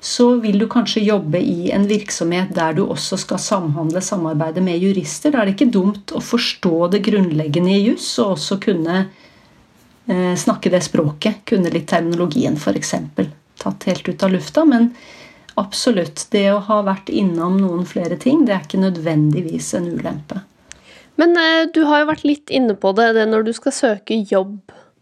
så 0.00 0.40
vil 0.40 0.58
du 0.58 0.66
kanskje 0.66 1.04
jobbe 1.04 1.38
i 1.38 1.70
en 1.70 1.86
virksomhet 1.86 2.54
der 2.56 2.72
du 2.74 2.86
også 2.86 3.20
skal 3.20 3.38
samhandle, 3.38 4.00
samarbeide 4.00 4.64
med 4.64 4.80
jurister. 4.82 5.30
Da 5.30 5.42
er 5.42 5.46
det 5.46 5.58
ikke 5.58 5.74
dumt 5.76 6.10
å 6.16 6.24
forstå 6.24 6.88
det 6.96 7.04
grunnleggende 7.06 7.76
i 7.76 7.84
juss 7.84 8.18
og 8.18 8.38
også 8.38 8.58
kunne 8.64 9.04
eh, 10.08 10.34
snakke 10.34 10.72
det 10.72 10.82
språket. 10.88 11.44
Kunne 11.44 11.70
litt 11.70 11.90
terminologien, 11.92 12.56
f.eks. 12.56 12.94
Tatt 13.62 13.84
helt 13.86 14.08
ut 14.08 14.24
av 14.24 14.32
lufta. 14.32 14.64
men 14.64 14.94
Absolutt. 15.60 16.26
Det 16.32 16.46
å 16.52 16.62
ha 16.68 16.80
vært 16.86 17.10
innom 17.12 17.58
noen 17.60 17.84
flere 17.88 18.16
ting, 18.20 18.46
det 18.48 18.56
er 18.56 18.64
ikke 18.64 18.80
nødvendigvis 18.82 19.72
en 19.78 19.90
ulempe. 19.92 20.42
Men 21.20 21.36
eh, 21.36 21.64
du 21.74 21.84
har 21.88 22.02
jo 22.02 22.12
vært 22.12 22.24
litt 22.26 22.52
inne 22.52 22.76
på 22.78 22.94
det, 22.96 23.12
det 23.18 23.26
når 23.28 23.44
du 23.46 23.52
skal 23.56 23.74
søke 23.76 24.16
jobb 24.30 24.56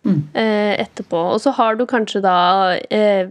mm. 0.06 0.18
eh, 0.34 0.74
etterpå. 0.82 1.20
Og 1.34 1.40
så 1.44 1.52
har 1.56 1.78
du 1.78 1.84
kanskje 1.88 2.22
da 2.24 2.36
eh, 2.90 3.30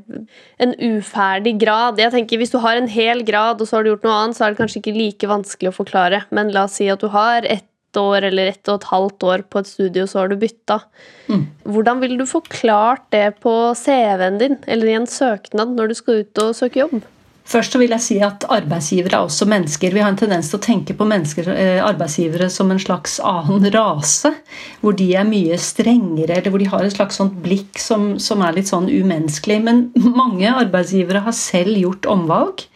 en 0.64 0.76
uferdig 0.80 1.58
grad. 1.62 2.00
Jeg 2.00 2.16
tenker 2.16 2.40
Hvis 2.42 2.56
du 2.56 2.60
har 2.64 2.80
en 2.80 2.90
hel 2.92 3.26
grad 3.28 3.62
og 3.62 3.70
så 3.70 3.78
har 3.78 3.86
du 3.86 3.94
gjort 3.94 4.08
noe 4.08 4.20
annet, 4.24 4.40
så 4.40 4.46
er 4.48 4.54
det 4.56 4.62
kanskje 4.62 4.84
ikke 4.84 4.98
like 4.98 5.32
vanskelig 5.32 5.74
å 5.74 5.80
forklare. 5.82 6.24
Men 6.36 6.54
la 6.56 6.68
oss 6.70 6.80
si 6.80 6.90
at 6.92 7.04
du 7.04 7.12
har 7.14 7.48
et 7.48 7.68
år 7.98 8.28
eller 8.30 8.52
ett 8.52 8.70
og 8.70 8.82
et 8.82 8.90
halvt 8.92 9.24
år 9.24 9.46
på 9.50 9.62
et 9.62 9.68
studio, 9.68 10.06
så 10.06 10.22
har 10.22 10.30
du 10.30 10.38
bytta. 10.38 10.82
Mm. 11.30 11.46
Hvordan 11.64 12.02
vil 12.04 12.18
du 12.20 12.26
forklart 12.30 13.08
det 13.16 13.40
på 13.42 13.54
CV-en 13.76 14.38
din 14.42 14.60
eller 14.68 14.92
i 14.92 14.98
en 15.00 15.08
søknad 15.10 15.74
når 15.74 15.90
du 15.90 15.98
skal 15.98 16.22
ut 16.24 16.44
og 16.44 16.54
søke 16.58 16.84
jobb? 16.84 17.02
Først 17.50 17.74
så 17.74 17.80
vil 17.82 17.94
jeg 17.96 18.06
si 18.06 18.16
at 18.22 18.44
Arbeidsgivere 18.52 19.18
er 19.18 19.26
også 19.26 19.48
mennesker. 19.50 19.94
Vi 19.96 20.02
har 20.04 20.12
en 20.12 20.20
tendens 20.20 20.52
til 20.52 20.60
å 20.60 20.62
tenke 20.62 20.94
på 20.94 21.08
mennesker, 21.10 21.48
eh, 21.50 21.80
arbeidsgivere 21.82 22.50
som 22.54 22.70
en 22.70 22.82
slags 22.82 23.18
annen 23.26 23.66
rase. 23.74 24.36
Hvor 24.84 24.94
de 24.94 25.08
er 25.18 25.26
mye 25.26 25.58
strengere, 25.58 26.38
eller 26.38 26.54
hvor 26.54 26.62
de 26.62 26.70
har 26.70 26.86
et 26.86 26.94
slags 26.94 27.18
sånt 27.18 27.42
blikk 27.42 27.82
som, 27.82 28.20
som 28.22 28.44
er 28.46 28.54
litt 28.54 28.70
sånn 28.70 28.86
umenneskelig. 28.86 29.64
Men 29.66 29.88
mange 29.98 30.46
arbeidsgivere 30.46 31.24
har 31.26 31.34
selv 31.34 31.74
gjort 31.74 32.06
omvalg, 32.06 32.68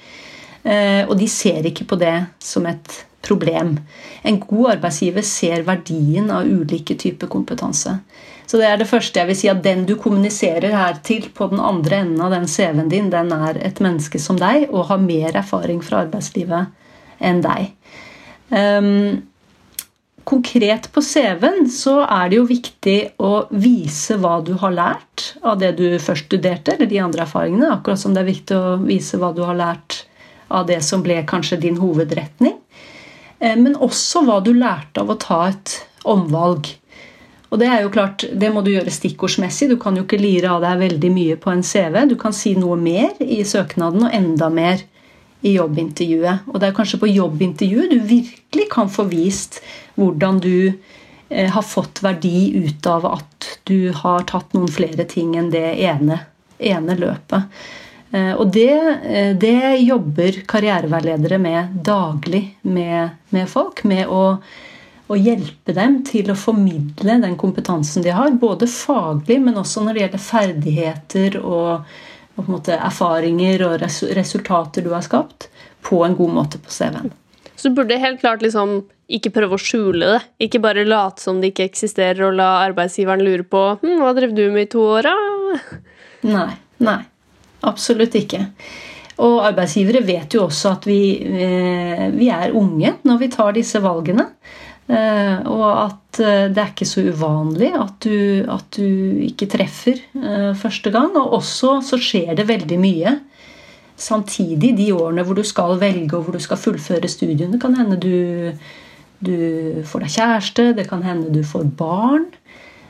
eh, 0.65 1.05
og 1.05 1.19
de 1.21 1.29
ser 1.29 1.69
ikke 1.69 1.85
på 1.93 1.99
det 2.01 2.15
som 2.41 2.65
et 2.65 3.03
problem. 3.23 3.77
En 4.21 4.39
god 4.43 4.75
arbeidsgiver 4.77 5.25
ser 5.27 5.65
verdien 5.67 6.29
av 6.31 6.47
ulike 6.47 6.97
typer 6.99 7.31
kompetanse. 7.31 7.97
Så 8.45 8.59
det 8.59 8.67
er 8.67 8.79
det 8.79 8.89
første 8.89 9.19
jeg 9.19 9.29
vil 9.29 9.37
si, 9.39 9.49
at 9.49 9.63
den 9.65 9.85
du 9.87 9.95
kommuniserer 9.99 10.75
her 10.75 10.99
til 11.05 11.29
på 11.33 11.47
den 11.51 11.61
andre 11.63 12.03
enden 12.03 12.21
av 12.21 12.33
den 12.35 12.47
CV-en 12.49 12.91
din, 12.91 13.11
den 13.13 13.31
er 13.33 13.59
et 13.63 13.79
menneske 13.83 14.19
som 14.21 14.39
deg 14.39 14.67
og 14.69 14.89
har 14.91 15.01
mer 15.01 15.37
erfaring 15.39 15.79
fra 15.83 16.03
arbeidslivet 16.03 17.23
enn 17.23 17.39
deg. 17.43 17.71
Um, 18.53 19.23
konkret 20.27 20.89
på 20.93 21.01
CV-en 21.01 21.69
så 21.71 22.01
er 22.03 22.29
det 22.29 22.39
jo 22.41 22.47
viktig 22.49 22.97
å 23.23 23.33
vise 23.49 24.19
hva 24.21 24.37
du 24.45 24.53
har 24.61 24.75
lært 24.75 25.31
av 25.41 25.59
det 25.63 25.73
du 25.79 25.87
først 25.99 26.27
studerte, 26.29 26.75
eller 26.75 26.91
de 26.91 27.01
andre 27.03 27.25
erfaringene. 27.25 27.71
Akkurat 27.77 28.01
som 28.03 28.15
det 28.15 28.23
er 28.23 28.31
viktig 28.31 28.59
å 28.59 28.75
vise 28.83 29.19
hva 29.21 29.31
du 29.35 29.43
har 29.47 29.57
lært 29.57 30.03
av 30.53 30.67
det 30.69 30.81
som 30.85 31.01
ble 31.03 31.23
kanskje 31.27 31.61
din 31.63 31.79
hovedretning. 31.81 32.59
Eh, 33.43 33.57
men 33.59 33.75
også 33.75 34.23
hva 34.27 34.39
du 34.43 34.53
lærte 34.55 35.03
av 35.03 35.11
å 35.11 35.19
ta 35.19 35.41
et 35.51 35.81
omvalg. 36.07 36.71
Og 37.53 37.59
Det 37.61 37.67
er 37.69 37.83
jo 37.83 37.91
klart, 37.93 38.23
det 38.33 38.49
må 38.49 38.63
du 38.65 38.71
gjøre 38.71 38.89
stikkordsmessig. 38.89 39.67
Du 39.69 39.77
kan 39.77 39.93
jo 39.93 40.07
ikke 40.07 40.17
lire 40.17 40.55
av 40.55 40.63
deg 40.63 40.79
veldig 40.87 41.11
mye 41.13 41.35
på 41.37 41.51
en 41.51 41.61
CV. 41.61 41.99
Du 42.09 42.15
kan 42.17 42.33
si 42.33 42.55
noe 42.57 42.79
mer 42.81 43.13
i 43.21 43.43
søknaden 43.45 44.07
og 44.07 44.15
enda 44.15 44.49
mer 44.49 44.81
i 45.45 45.53
jobbintervjuet. 45.59 46.49
Og 46.49 46.57
det 46.57 46.71
er 46.71 46.75
kanskje 46.79 47.01
på 47.03 47.11
jobbintervjuet 47.11 47.93
du 47.93 47.99
virkelig 47.99 48.67
kan 48.73 48.89
få 48.89 49.05
vist 49.11 49.59
hvordan 49.99 50.41
du 50.41 50.73
eh, 51.29 51.51
har 51.53 51.67
fått 51.67 52.01
verdi 52.01 52.55
ut 52.65 52.89
av 52.89 53.05
at 53.11 53.49
du 53.69 53.91
har 54.01 54.25
tatt 54.31 54.57
noen 54.57 54.71
flere 54.71 55.05
ting 55.05 55.35
enn 55.37 55.51
det 55.53 55.67
ene, 55.83 56.23
ene 56.57 56.97
løpet. 56.97 57.53
Eh, 58.13 58.33
og 58.37 58.51
det, 58.53 58.73
eh, 59.03 59.31
det, 59.37 59.57
jobber 59.81 60.43
karriereveiledere 60.47 61.39
med 61.41 61.73
daglig 61.85 62.45
med, 62.61 63.17
med 63.33 63.49
folk. 63.49 63.83
Med 63.89 64.07
å 64.07 64.23
å, 65.07 65.17
hjelpe 65.19 65.73
dem 65.75 65.99
til 66.07 66.31
å 66.31 66.37
formidle 66.37 67.19
den 67.21 67.35
kompetansen 67.37 68.05
de 68.05 68.13
har. 68.15 68.31
Både 68.39 68.69
faglig, 68.71 69.39
men 69.43 69.59
også 69.59 69.83
når 69.83 69.93
det 69.93 70.03
gjelder 70.03 70.23
ferdigheter 70.23 71.37
og, 71.41 71.91
og 72.37 72.49
måte, 72.49 72.77
erfaringer 72.77 73.65
og 73.67 73.83
resultater 74.17 74.85
du 74.85 74.93
har 74.93 75.05
skapt, 75.05 75.49
på 75.83 76.01
en 76.05 76.15
god 76.17 76.33
måte 76.39 76.61
på 76.63 76.71
CV-en. 76.71 77.11
Så 77.55 77.69
du 77.69 77.77
burde 77.77 77.99
helt 77.99 78.21
klart 78.23 78.41
liksom 78.41 78.81
ikke 79.13 79.33
prøve 79.35 79.57
å 79.57 79.61
skjule 79.61 80.15
det. 80.15 80.21
Ikke 80.47 80.61
bare 80.63 80.87
late 80.87 81.21
som 81.21 81.41
det 81.41 81.51
ikke 81.51 81.67
eksisterer 81.69 82.29
og 82.29 82.37
la 82.39 82.49
arbeidsgiveren 82.63 83.23
lure 83.23 83.45
på 83.45 83.63
hm, 83.83 83.97
hva 84.01 84.13
drev 84.17 84.33
du 84.35 84.47
med 84.51 84.69
i 84.69 84.71
to 84.73 84.83
år, 84.95 85.11
da? 85.11 85.73
Nei. 86.23 86.51
Nei. 86.83 87.01
Absolutt 87.63 88.15
ikke. 88.19 88.47
Og 89.21 89.43
arbeidsgivere 89.45 90.01
vet 90.05 90.33
jo 90.33 90.47
også 90.47 90.73
at 90.73 90.87
vi, 90.89 91.21
eh, 91.21 92.07
vi 92.15 92.29
er 92.33 92.55
unge 92.57 92.95
når 93.05 93.19
vi 93.21 93.29
tar 93.33 93.53
disse 93.53 93.81
valgene. 93.83 94.31
Eh, 94.89 95.37
og 95.47 95.67
at 95.69 96.19
eh, 96.19 96.47
det 96.51 96.59
er 96.59 96.71
ikke 96.73 96.89
så 96.89 97.05
uvanlig 97.05 97.69
at 97.77 98.03
du, 98.03 98.43
at 98.51 98.65
du 98.75 99.21
ikke 99.29 99.47
treffer 99.51 100.01
første 100.57 100.91
gang. 100.91 101.13
Og 101.19 101.37
også 101.39 101.77
så 101.85 101.99
skjer 102.01 102.33
det 102.39 102.49
veldig 102.49 102.79
mye 102.81 103.17
samtidig 104.03 104.73
de 104.75 104.89
årene 104.95 105.23
hvor 105.23 105.37
du 105.37 105.45
skal 105.45 105.77
velge 105.79 106.17
og 106.17 106.25
hvor 106.25 106.35
du 106.35 106.41
skal 106.41 106.57
fullføre 106.57 107.07
studiene. 107.07 107.53
Det 107.53 107.61
kan 107.61 107.77
hende 107.77 107.99
du, 108.01 108.51
du 109.21 109.37
får 109.85 110.07
deg 110.07 110.15
kjæreste, 110.17 110.71
det 110.73 110.89
kan 110.89 111.05
hende 111.05 111.29
du 111.31 111.43
får 111.45 111.69
barn. 111.77 112.25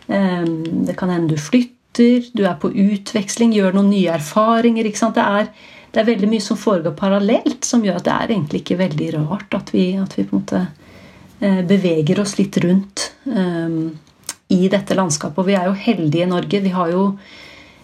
Det 0.08 0.96
kan 1.00 1.12
hende 1.12 1.32
du 1.32 1.40
flytter, 1.40 1.83
du 1.98 2.44
er 2.46 2.56
på 2.62 2.72
utveksling, 2.72 3.54
gjør 3.54 3.76
noen 3.78 3.92
nye 3.94 4.16
erfaringer. 4.16 4.88
Det 4.88 5.26
er, 5.26 5.50
det, 5.92 6.00
er, 6.00 6.08
veldig 6.08 6.30
mye 6.32 6.44
som 6.44 6.60
foregår 6.60 6.96
parallelt, 6.98 7.66
som 7.66 7.84
gjør 7.86 8.00
at 8.00 8.08
det 8.08 8.16
er 8.16 8.34
egentlig 8.34 8.64
ikke 8.64 8.80
veldig 8.82 9.10
rart 9.18 9.58
at 9.58 9.74
vi, 9.76 9.92
at 10.02 10.18
vi 10.18 10.26
på 10.26 10.38
en 10.38 10.42
måte 10.42 10.64
Eh, 11.44 11.66
beveger 11.66 12.20
oss 12.20 12.38
litt 12.38 12.58
rundt 12.58 13.12
um, 13.24 13.92
i 14.48 14.68
dette 14.72 14.96
landskapet. 14.96 15.42
Og 15.42 15.48
vi 15.50 15.58
er 15.60 15.66
jo 15.68 15.74
heldige 15.76 16.24
i 16.24 16.30
Norge. 16.30 16.62
Vi 16.64 16.72
har 16.72 16.92
jo, 16.94 17.02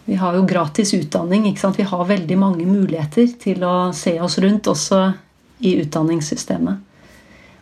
vi 0.06 0.15
har 0.15 0.38
jo 0.38 0.45
gratis 0.48 0.93
utdanning. 0.95 1.50
Vi 1.76 1.88
har 1.91 2.06
veldig 2.08 2.38
mange 2.39 2.67
muligheter 2.69 3.28
til 3.41 3.65
å 3.67 3.91
se 3.91 4.15
oss 4.22 4.38
rundt 4.39 4.69
også 4.72 5.02
i 5.60 5.76
utdanningssystemet. 5.82 6.86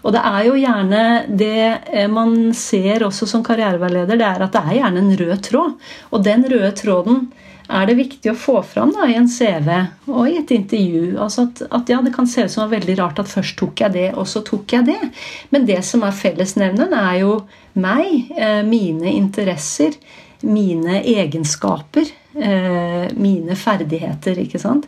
Og 0.06 0.14
det 0.14 0.22
er 0.30 0.46
jo 0.48 0.60
gjerne 0.60 1.02
det 1.40 1.64
eh, 1.94 2.08
man 2.12 2.54
ser 2.56 3.06
også 3.08 3.28
som 3.30 3.44
karriereveileder, 3.46 4.20
det 4.20 4.28
er 4.28 4.46
at 4.46 4.56
det 4.56 4.64
er 4.64 4.80
gjerne 4.82 5.04
en 5.04 5.18
rød 5.20 5.44
tråd. 5.50 5.92
Og 6.12 6.24
den 6.26 6.46
røde 6.52 6.72
tråden 6.78 7.28
er 7.68 7.88
det 7.90 7.98
viktig 7.98 8.32
å 8.32 8.38
få 8.40 8.62
fram 8.64 8.94
da, 8.96 9.08
i 9.10 9.18
en 9.20 9.28
CV 9.28 9.68
og 10.08 10.30
i 10.30 10.38
et 10.40 10.54
intervju. 10.56 11.18
Altså 11.20 11.48
at, 11.48 11.64
at, 11.68 11.92
ja, 11.92 12.00
Det 12.04 12.14
kan 12.16 12.30
se 12.30 12.46
ut 12.46 12.54
som 12.54 12.68
det 12.68 12.78
veldig 12.78 12.98
rart 13.02 13.20
at 13.20 13.32
først 13.32 13.58
tok 13.60 13.84
jeg 13.84 13.96
det, 13.96 14.08
og 14.16 14.28
så 14.30 14.44
tok 14.48 14.78
jeg 14.78 14.88
det. 14.88 15.12
Men 15.52 15.68
det 15.68 15.82
som 15.86 16.06
er 16.08 16.16
fellesnevneren, 16.16 16.96
er 16.96 17.20
jo 17.26 17.34
meg, 17.78 18.32
eh, 18.38 18.62
mine 18.68 19.12
interesser, 19.12 19.98
mine 20.48 21.02
egenskaper, 21.02 22.08
eh, 22.38 23.08
mine 23.18 23.58
ferdigheter. 23.60 24.40
ikke 24.40 24.62
sant? 24.62 24.88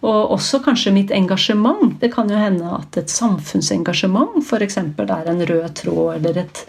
Og 0.00 0.36
også 0.36 0.62
kanskje 0.64 0.94
mitt 0.96 1.10
engasjement. 1.12 1.98
Det 2.00 2.08
kan 2.14 2.30
jo 2.32 2.38
hende 2.40 2.70
at 2.78 2.96
et 2.96 3.12
samfunnsengasjement 3.12 4.40
f.eks. 4.40 4.78
er 4.80 5.28
en 5.28 5.44
rød 5.50 5.68
tråd 5.82 6.16
eller 6.16 6.42
et 6.46 6.64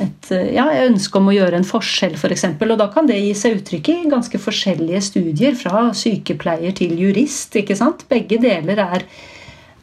et 0.00 0.30
ja, 0.54 0.66
ønske 0.86 1.18
om 1.18 1.28
å 1.30 1.34
gjøre 1.34 1.58
en 1.60 1.66
forskjell, 1.66 2.14
f.eks. 2.14 2.22
For 2.22 2.34
eksempel. 2.34 2.72
og 2.72 2.80
da 2.80 2.88
kan 2.92 3.08
det 3.08 3.18
gi 3.18 3.34
seg 3.36 3.58
uttrykk 3.58 3.90
i 3.92 3.98
ganske 4.12 4.40
forskjellige 4.40 5.02
studier, 5.10 5.58
fra 5.58 5.90
sykepleier 5.96 6.74
til 6.76 6.96
jurist. 6.98 7.56
ikke 7.56 7.76
sant? 7.78 8.06
Begge 8.08 8.40
deler 8.42 8.80
er, 8.84 9.06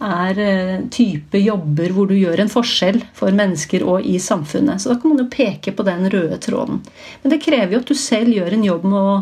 er 0.03 0.41
eh, 0.41 0.75
type 0.93 1.41
jobber 1.41 1.93
hvor 1.93 2.09
du 2.09 2.15
gjør 2.17 2.43
en 2.43 2.53
forskjell 2.53 3.01
for 3.17 3.35
mennesker 3.35 3.85
og 3.85 4.05
i 4.07 4.17
samfunnet. 4.21 4.81
Så 4.81 4.93
da 4.93 4.99
kan 4.99 5.13
man 5.13 5.23
jo 5.25 5.29
peke 5.33 5.75
på 5.75 5.85
den 5.87 6.09
røde 6.13 6.39
tråden. 6.41 6.81
Men 7.21 7.35
det 7.35 7.43
krever 7.45 7.77
jo 7.77 7.83
at 7.83 7.91
du 7.91 7.97
selv 7.97 8.33
gjør 8.33 8.57
en 8.57 8.67
jobb 8.71 8.87
med 8.87 9.01
å, 9.01 9.17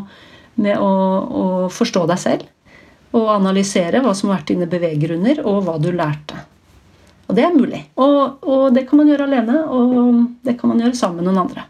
med 0.68 0.80
å, 0.80 0.92
å 1.26 1.46
forstå 1.74 2.08
deg 2.14 2.22
selv. 2.22 2.52
Og 3.14 3.30
analysere 3.32 4.02
hva 4.04 4.16
som 4.18 4.32
har 4.32 4.42
vært 4.42 4.52
dine 4.56 4.68
beveggrunner, 4.70 5.44
og 5.46 5.64
hva 5.68 5.78
du 5.80 5.92
lærte. 5.94 6.42
Og 7.26 7.38
det 7.38 7.46
er 7.46 7.56
mulig. 7.56 7.82
Og, 7.98 8.44
og, 8.46 8.66
det 8.76 8.86
kan 8.90 9.02
man 9.02 9.10
gjøre 9.10 9.30
alene, 9.30 9.62
og 9.66 10.20
det 10.46 10.58
kan 10.60 10.72
man 10.72 10.84
gjøre 10.84 10.98
sammen 10.98 11.24
med 11.24 11.32
noen 11.32 11.46
andre. 11.46 11.66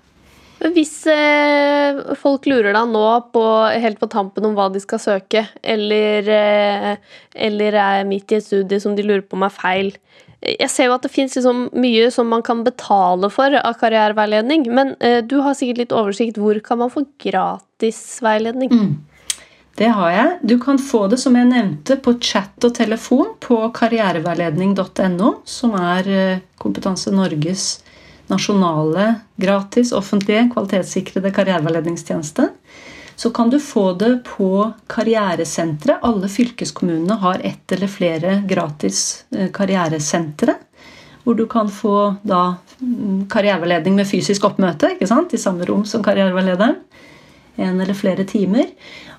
Hvis 0.75 0.93
eh, 1.11 1.99
folk 2.17 2.47
lurer 2.49 2.73
deg 2.73 2.89
nå 2.89 3.05
på, 3.35 3.43
helt 3.83 3.99
på 4.01 4.09
tampen 4.09 4.47
om 4.47 4.55
hva 4.57 4.69
de 4.73 4.81
skal 4.81 5.01
søke, 5.03 5.43
eller, 5.61 6.29
eh, 6.31 7.17
eller 7.47 7.77
er 7.77 8.07
midt 8.07 8.31
i 8.31 8.39
et 8.39 8.47
studie 8.47 8.79
som 8.81 8.95
de 8.97 9.05
lurer 9.05 9.25
på 9.25 9.37
om 9.37 9.45
er 9.45 9.53
feil 9.53 9.91
Jeg 10.39 10.69
ser 10.71 10.87
jo 10.87 10.95
at 10.95 11.05
det 11.05 11.11
fins 11.13 11.35
liksom 11.37 11.67
mye 11.75 12.07
som 12.13 12.31
man 12.31 12.43
kan 12.45 12.63
betale 12.65 13.29
for 13.33 13.53
av 13.59 13.77
karriereveiledning, 13.81 14.65
men 14.73 14.95
eh, 14.99 15.21
du 15.25 15.39
har 15.45 15.57
sikkert 15.57 15.83
litt 15.83 15.95
oversikt. 15.95 16.39
Hvor 16.41 16.57
kan 16.65 16.81
man 16.81 16.93
få 16.93 17.05
gratis 17.21 18.01
veiledning? 18.25 18.71
Mm. 18.71 19.14
Det 19.75 19.89
har 19.91 20.11
jeg. 20.11 20.35
Du 20.41 20.55
kan 20.59 20.77
få 20.79 21.05
det, 21.11 21.17
som 21.19 21.35
jeg 21.35 21.49
nevnte, 21.49 21.97
på 21.99 22.15
chat 22.23 22.63
og 22.63 22.75
telefon 22.77 23.33
på 23.43 23.57
karriereveiledning.no, 23.75 25.31
som 25.43 25.75
er 25.75 26.07
eh, 26.07 26.43
Kompetanse 26.61 27.11
Norges 27.11 27.65
nasjonale, 28.31 29.15
gratis, 29.35 29.91
offentlige, 29.91 30.49
kvalitetssikrede 30.53 31.31
karriereveiledningstjeneste. 31.35 32.47
Så 33.15 33.29
kan 33.29 33.49
du 33.49 33.59
få 33.59 33.93
det 33.93 34.23
på 34.27 34.71
karrieresentre. 34.87 35.99
Alle 36.01 36.29
fylkeskommunene 36.29 37.19
har 37.21 37.43
ett 37.43 37.71
eller 37.71 37.91
flere 37.91 38.41
gratis 38.47 39.25
eh, 39.35 39.51
karrieresentre. 39.51 40.55
Hvor 41.23 41.35
du 41.35 41.45
kan 41.49 41.69
få 41.71 42.15
da 42.23 42.55
mm, 42.79 43.27
karriereveiledning 43.31 43.95
med 43.95 44.07
fysisk 44.07 44.43
oppmøte 44.45 44.95
i 44.99 45.07
samme 45.07 45.65
rom 45.65 45.85
som 45.85 46.03
karriereveilederen. 46.03 46.75
En 47.55 47.79
eller 47.79 47.95
flere 47.95 48.25
timer. 48.27 48.71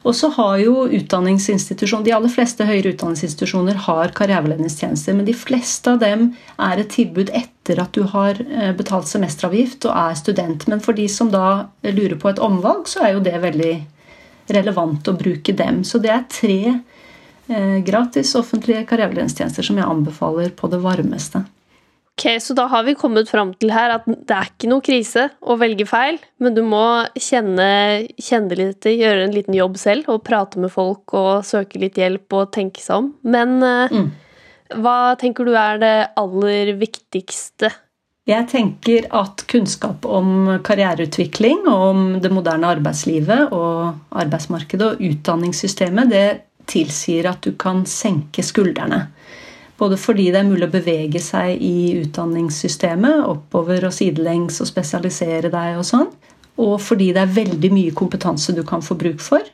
Og 0.07 0.15
så 0.15 0.29
har 0.37 0.59
jo 0.61 0.85
utdanningsinstitusjoner, 0.87 2.05
De 2.05 2.15
aller 2.15 2.31
fleste 2.31 2.67
høyere 2.69 2.93
utdanningsinstitusjoner 2.95 3.81
har 3.89 4.13
karriereveiledningstjenester. 4.15 5.17
Men 5.17 5.27
de 5.27 5.35
fleste 5.35 5.97
av 5.97 5.99
dem 6.03 6.29
er 6.63 6.83
et 6.83 6.93
tilbud 6.95 7.33
etter 7.35 7.81
at 7.83 7.97
du 7.97 8.05
har 8.13 8.39
eh, 8.39 8.73
betalt 8.77 9.09
semesteravgift 9.11 9.89
og 9.89 9.97
er 9.97 10.15
student. 10.21 10.69
Men 10.71 10.85
for 10.85 10.95
de 10.95 11.09
som 11.11 11.33
da 11.33 11.67
lurer 11.83 12.19
på 12.21 12.31
et 12.31 12.43
omvalg, 12.43 12.87
så 12.87 13.03
er 13.03 13.17
jo 13.17 13.25
det 13.25 13.41
veldig 13.43 13.75
relevant 14.55 15.09
å 15.09 15.17
bruke 15.19 15.57
dem. 15.57 15.83
Så 15.83 15.99
det 15.99 16.13
er 16.15 16.29
tre 16.31 16.61
eh, 16.71 17.79
gratis 17.87 18.37
offentlige 18.39 18.87
karriereveiledningstjenester 18.87 19.67
som 19.67 19.81
jeg 19.81 19.91
anbefaler 19.91 20.55
på 20.55 20.71
det 20.71 20.85
varmeste. 20.85 21.43
Ok, 22.17 22.43
Så 22.43 22.55
da 22.55 22.65
har 22.67 22.83
vi 22.83 22.95
kommet 22.97 23.29
fram 23.29 23.51
til 23.61 23.71
her 23.77 23.93
at 23.99 24.07
det 24.09 24.33
er 24.33 24.49
ikke 24.49 24.71
noe 24.71 24.81
krise 24.81 25.27
å 25.45 25.59
velge 25.61 25.85
feil, 25.85 26.17
men 26.41 26.55
du 26.57 26.63
må 26.65 27.05
kjenne, 27.13 28.07
kjenne 28.17 28.57
litt, 28.57 28.89
gjøre 28.89 29.27
en 29.27 29.35
liten 29.37 29.57
jobb 29.57 29.77
selv 29.77 30.09
og 30.09 30.23
prate 30.25 30.63
med 30.63 30.73
folk 30.73 31.13
og 31.13 31.45
søke 31.45 31.83
litt 31.83 32.01
hjelp 32.01 32.33
og 32.39 32.55
tenke 32.57 32.81
seg 32.81 33.03
om. 33.03 33.11
Men 33.21 33.59
eh, 33.61 33.93
mm. 33.93 34.09
hva 34.81 35.13
tenker 35.21 35.45
du 35.45 35.53
er 35.61 35.83
det 35.83 35.97
aller 36.17 36.73
viktigste? 36.81 37.75
Jeg 38.27 38.49
tenker 38.51 39.11
at 39.15 39.45
kunnskap 39.53 40.09
om 40.09 40.57
karriereutvikling 40.65 41.69
og 41.69 41.83
om 41.91 42.01
det 42.25 42.33
moderne 42.33 42.73
arbeidslivet 42.79 43.53
og 43.53 43.93
arbeidsmarkedet 44.17 44.89
og 44.89 45.05
utdanningssystemet, 45.13 46.11
det 46.11 46.27
tilsier 46.67 47.29
at 47.29 47.45
du 47.45 47.53
kan 47.61 47.85
senke 47.87 48.43
skuldrene. 48.43 49.05
Både 49.77 49.99
fordi 50.01 50.31
det 50.33 50.41
er 50.41 50.49
mulig 50.49 50.69
å 50.71 50.73
bevege 50.73 51.21
seg 51.21 51.61
i 51.61 51.99
utdanningssystemet, 52.01 53.27
oppover 53.29 53.85
og 53.89 53.93
sidelengs 53.93 54.63
og 54.65 54.71
spesialisere 54.71 55.53
deg 55.53 55.81
og 55.81 55.85
sånn. 55.85 56.09
Og 56.65 56.79
fordi 56.81 57.11
det 57.13 57.23
er 57.23 57.37
veldig 57.37 57.71
mye 57.75 57.95
kompetanse 57.97 58.55
du 58.57 58.63
kan 58.65 58.85
få 58.85 58.97
bruk 58.97 59.21
for. 59.21 59.45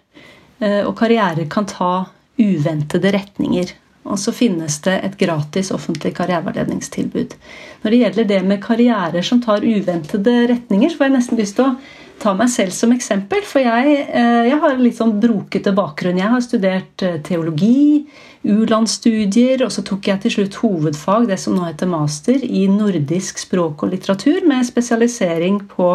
Eh, 0.63 0.83
og 0.87 0.95
karriere 0.99 1.49
kan 1.51 1.67
ta 1.67 1.95
uventede 2.39 3.11
retninger. 3.15 3.75
Og 4.03 4.19
så 4.19 4.35
finnes 4.35 4.81
det 4.83 4.95
et 5.07 5.19
gratis 5.19 5.71
offentlig 5.75 6.15
karriereveiledningstilbud. 6.19 7.35
Når 7.83 7.95
det 7.95 8.01
gjelder 8.01 8.31
det 8.31 8.41
med 8.47 8.63
karrierer 8.63 9.27
som 9.27 9.43
tar 9.43 9.63
uventede 9.63 10.35
retninger, 10.51 10.91
så 10.91 10.99
får 10.99 11.09
jeg 11.09 11.17
nesten 11.17 11.39
lyst 11.39 11.59
til 11.59 11.69
å 11.69 11.77
ta 12.23 12.35
meg 12.39 12.51
selv 12.51 12.75
som 12.75 12.95
eksempel. 12.95 13.43
For 13.47 13.63
jeg, 13.63 14.07
eh, 14.09 14.43
jeg 14.51 14.59
har 14.63 14.79
litt 14.79 14.99
sånn 14.99 15.19
brokete 15.23 15.75
bakgrunn. 15.75 16.19
Jeg 16.19 16.35
har 16.35 16.45
studert 16.45 17.07
eh, 17.07 17.19
teologi, 17.27 18.07
u-landsstudier, 18.43 19.63
og 19.65 19.71
så 19.75 19.85
tok 19.87 20.09
jeg 20.09 20.23
til 20.25 20.35
slutt 20.37 20.59
hovedfag, 20.63 21.29
det 21.31 21.39
som 21.41 21.55
nå 21.57 21.67
heter 21.69 21.91
master, 21.91 22.43
i 22.43 22.67
nordisk 22.71 23.39
språk 23.43 23.85
og 23.85 23.93
litteratur, 23.95 24.43
med 24.49 24.67
spesialisering 24.67 25.61
på 25.71 25.95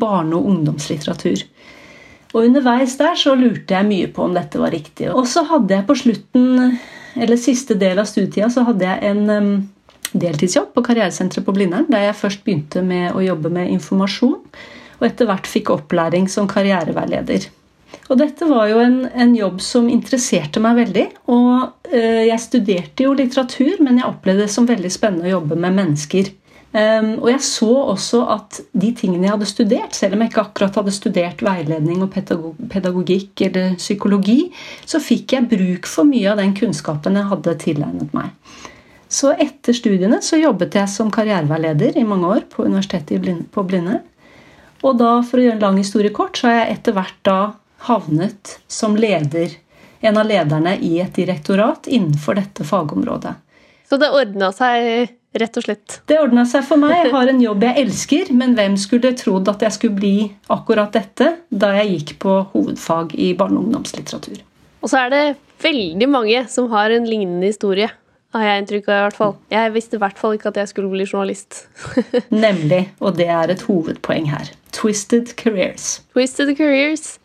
barne- 0.00 0.36
og 0.36 0.50
ungdomslitteratur. 0.52 1.46
Og 2.34 2.44
underveis 2.44 2.98
der 3.00 3.16
så 3.16 3.32
lurte 3.38 3.72
jeg 3.72 3.88
mye 3.88 4.10
på 4.12 4.26
om 4.26 4.34
dette 4.36 4.60
var 4.60 4.74
riktig. 4.74 5.08
Og 5.08 5.24
så 5.30 5.46
hadde 5.48 5.72
jeg 5.72 5.86
på 5.88 5.96
slutten, 5.96 6.78
eller 7.16 7.40
siste 7.40 7.78
del 7.80 8.02
av 8.02 8.10
studietida, 8.10 8.50
så 8.52 8.66
hadde 8.66 8.84
jeg 8.84 9.12
en 9.14 9.68
deltidsjobb 10.12 10.74
på 10.74 10.84
Karrieresenteret 10.84 11.46
på 11.46 11.54
Blindern, 11.56 11.88
der 11.88 12.10
jeg 12.10 12.18
først 12.20 12.44
begynte 12.44 12.82
med 12.84 13.16
å 13.16 13.24
jobbe 13.24 13.52
med 13.52 13.72
informasjon, 13.72 14.40
og 14.96 15.06
etter 15.08 15.28
hvert 15.28 15.48
fikk 15.48 15.72
opplæring 15.74 16.28
som 16.32 16.48
karriereveileder. 16.48 17.48
Og 18.06 18.18
dette 18.20 18.46
var 18.48 18.68
jo 18.70 18.80
en, 18.82 18.98
en, 19.10 19.34
jobb 19.36 19.60
som 19.62 19.88
interesserte 19.90 20.62
meg 20.62 20.78
veldig. 20.78 21.06
Og 21.32 21.92
eh, 21.92 22.26
jeg 22.28 22.42
studerte 22.42 23.06
jo 23.06 23.14
litteratur, 23.18 23.78
men 23.82 24.00
jeg 24.00 24.08
opplevde 24.08 24.46
det 24.46 24.52
som 24.54 24.68
veldig 24.68 24.90
spennende 24.92 25.28
å 25.30 25.36
jobbe 25.38 25.58
med 25.58 25.78
mennesker. 25.80 26.30
Um, 26.76 27.12
og 27.22 27.30
jeg 27.30 27.40
så 27.46 27.70
også 27.94 28.18
at 28.34 28.58
de 28.76 28.90
tingene 28.98 29.24
jeg 29.24 29.32
hadde 29.32 29.48
studert, 29.48 29.94
selv 29.96 30.16
om 30.16 30.20
jeg 30.22 30.32
ikke 30.32 30.42
akkurat 30.42 30.74
hadde 30.76 30.92
studert 30.92 31.40
veiledning 31.46 32.02
og 32.04 32.10
pedagogikk 32.12 33.46
eller 33.46 33.78
psykologi, 33.80 34.50
så 34.84 35.00
fikk 35.00 35.36
jeg 35.38 35.48
bruk 35.48 35.88
for 35.88 36.04
mye 36.08 36.34
av 36.34 36.42
den 36.42 36.52
kunnskapen 36.58 37.16
jeg 37.16 37.30
hadde 37.30 37.54
tilegnet 37.62 38.12
meg. 38.16 38.34
Så 39.08 39.32
etter 39.40 39.76
studiene 39.78 40.18
så 40.26 40.40
jobbet 40.42 40.76
jeg 40.76 40.90
som 40.92 41.12
karriereveileder 41.14 41.96
i 41.96 42.04
mange 42.04 42.28
år 42.34 42.44
på 42.52 42.66
Universitetet 42.66 43.46
på 43.54 43.64
Blinde. 43.64 44.02
Og 44.84 44.98
da, 45.00 45.20
for 45.24 45.38
å 45.38 45.46
gjøre 45.46 45.56
en 45.56 45.64
lang 45.70 45.78
historie 45.80 46.12
kort, 46.12 46.36
så 46.36 46.50
har 46.50 46.58
jeg 46.58 46.76
etter 46.76 46.98
hvert 46.98 47.22
da 47.24 47.38
havnet 47.78 48.58
som 48.68 48.96
leder, 48.96 49.56
en 50.00 50.18
av 50.20 50.26
lederne 50.28 50.76
i 50.78 50.98
et 51.00 51.14
direktorat 51.14 51.86
innenfor 51.86 52.38
dette 52.38 52.64
fagområdet. 52.64 53.34
Så 53.88 53.98
det 54.00 54.10
ordna 54.10 54.50
seg 54.54 55.12
rett 55.36 55.58
og 55.58 55.66
slett? 55.66 56.00
Det 56.08 56.18
ordna 56.20 56.46
seg 56.48 56.64
for 56.66 56.80
meg. 56.80 56.94
Jeg 57.04 57.12
har 57.14 57.30
en 57.30 57.42
jobb 57.42 57.66
jeg 57.66 57.84
elsker, 57.84 58.32
men 58.34 58.56
hvem 58.58 58.76
skulle 58.80 59.12
trodd 59.18 59.48
at 59.52 59.62
jeg 59.66 59.76
skulle 59.76 59.98
bli 59.98 60.16
akkurat 60.52 60.94
dette 60.96 61.32
da 61.50 61.72
jeg 61.78 61.92
gikk 61.92 62.16
på 62.24 62.38
hovedfag 62.54 63.14
i 63.14 63.32
barne- 63.38 63.60
og 63.60 63.68
ungdomslitteratur? 63.68 64.42
Og 64.82 64.90
så 64.90 65.04
er 65.04 65.14
det 65.14 65.22
veldig 65.62 66.08
mange 66.10 66.42
som 66.52 66.68
har 66.72 66.92
en 66.94 67.08
lignende 67.08 67.48
historie. 67.52 67.90
Har 68.34 68.42
jeg 68.44 68.62
inntrykk 68.62 68.88
av 68.90 68.96
i 68.96 69.02
hvert 69.06 69.16
fall. 69.16 69.34
Jeg 69.54 69.72
visste 69.72 69.96
i 69.96 70.00
hvert 70.02 70.18
fall 70.20 70.34
ikke 70.36 70.50
at 70.50 70.58
jeg 70.60 70.70
skulle 70.72 70.90
bli 70.92 71.06
journalist. 71.06 71.62
Nemlig. 72.46 72.82
Og 73.00 73.16
det 73.16 73.28
er 73.32 73.52
et 73.54 73.62
hovedpoeng 73.68 74.28
her. 74.28 74.50
Twisted 74.76 75.32
careers. 75.40 76.02
Twisted 76.12 76.52
careers. 76.58 77.16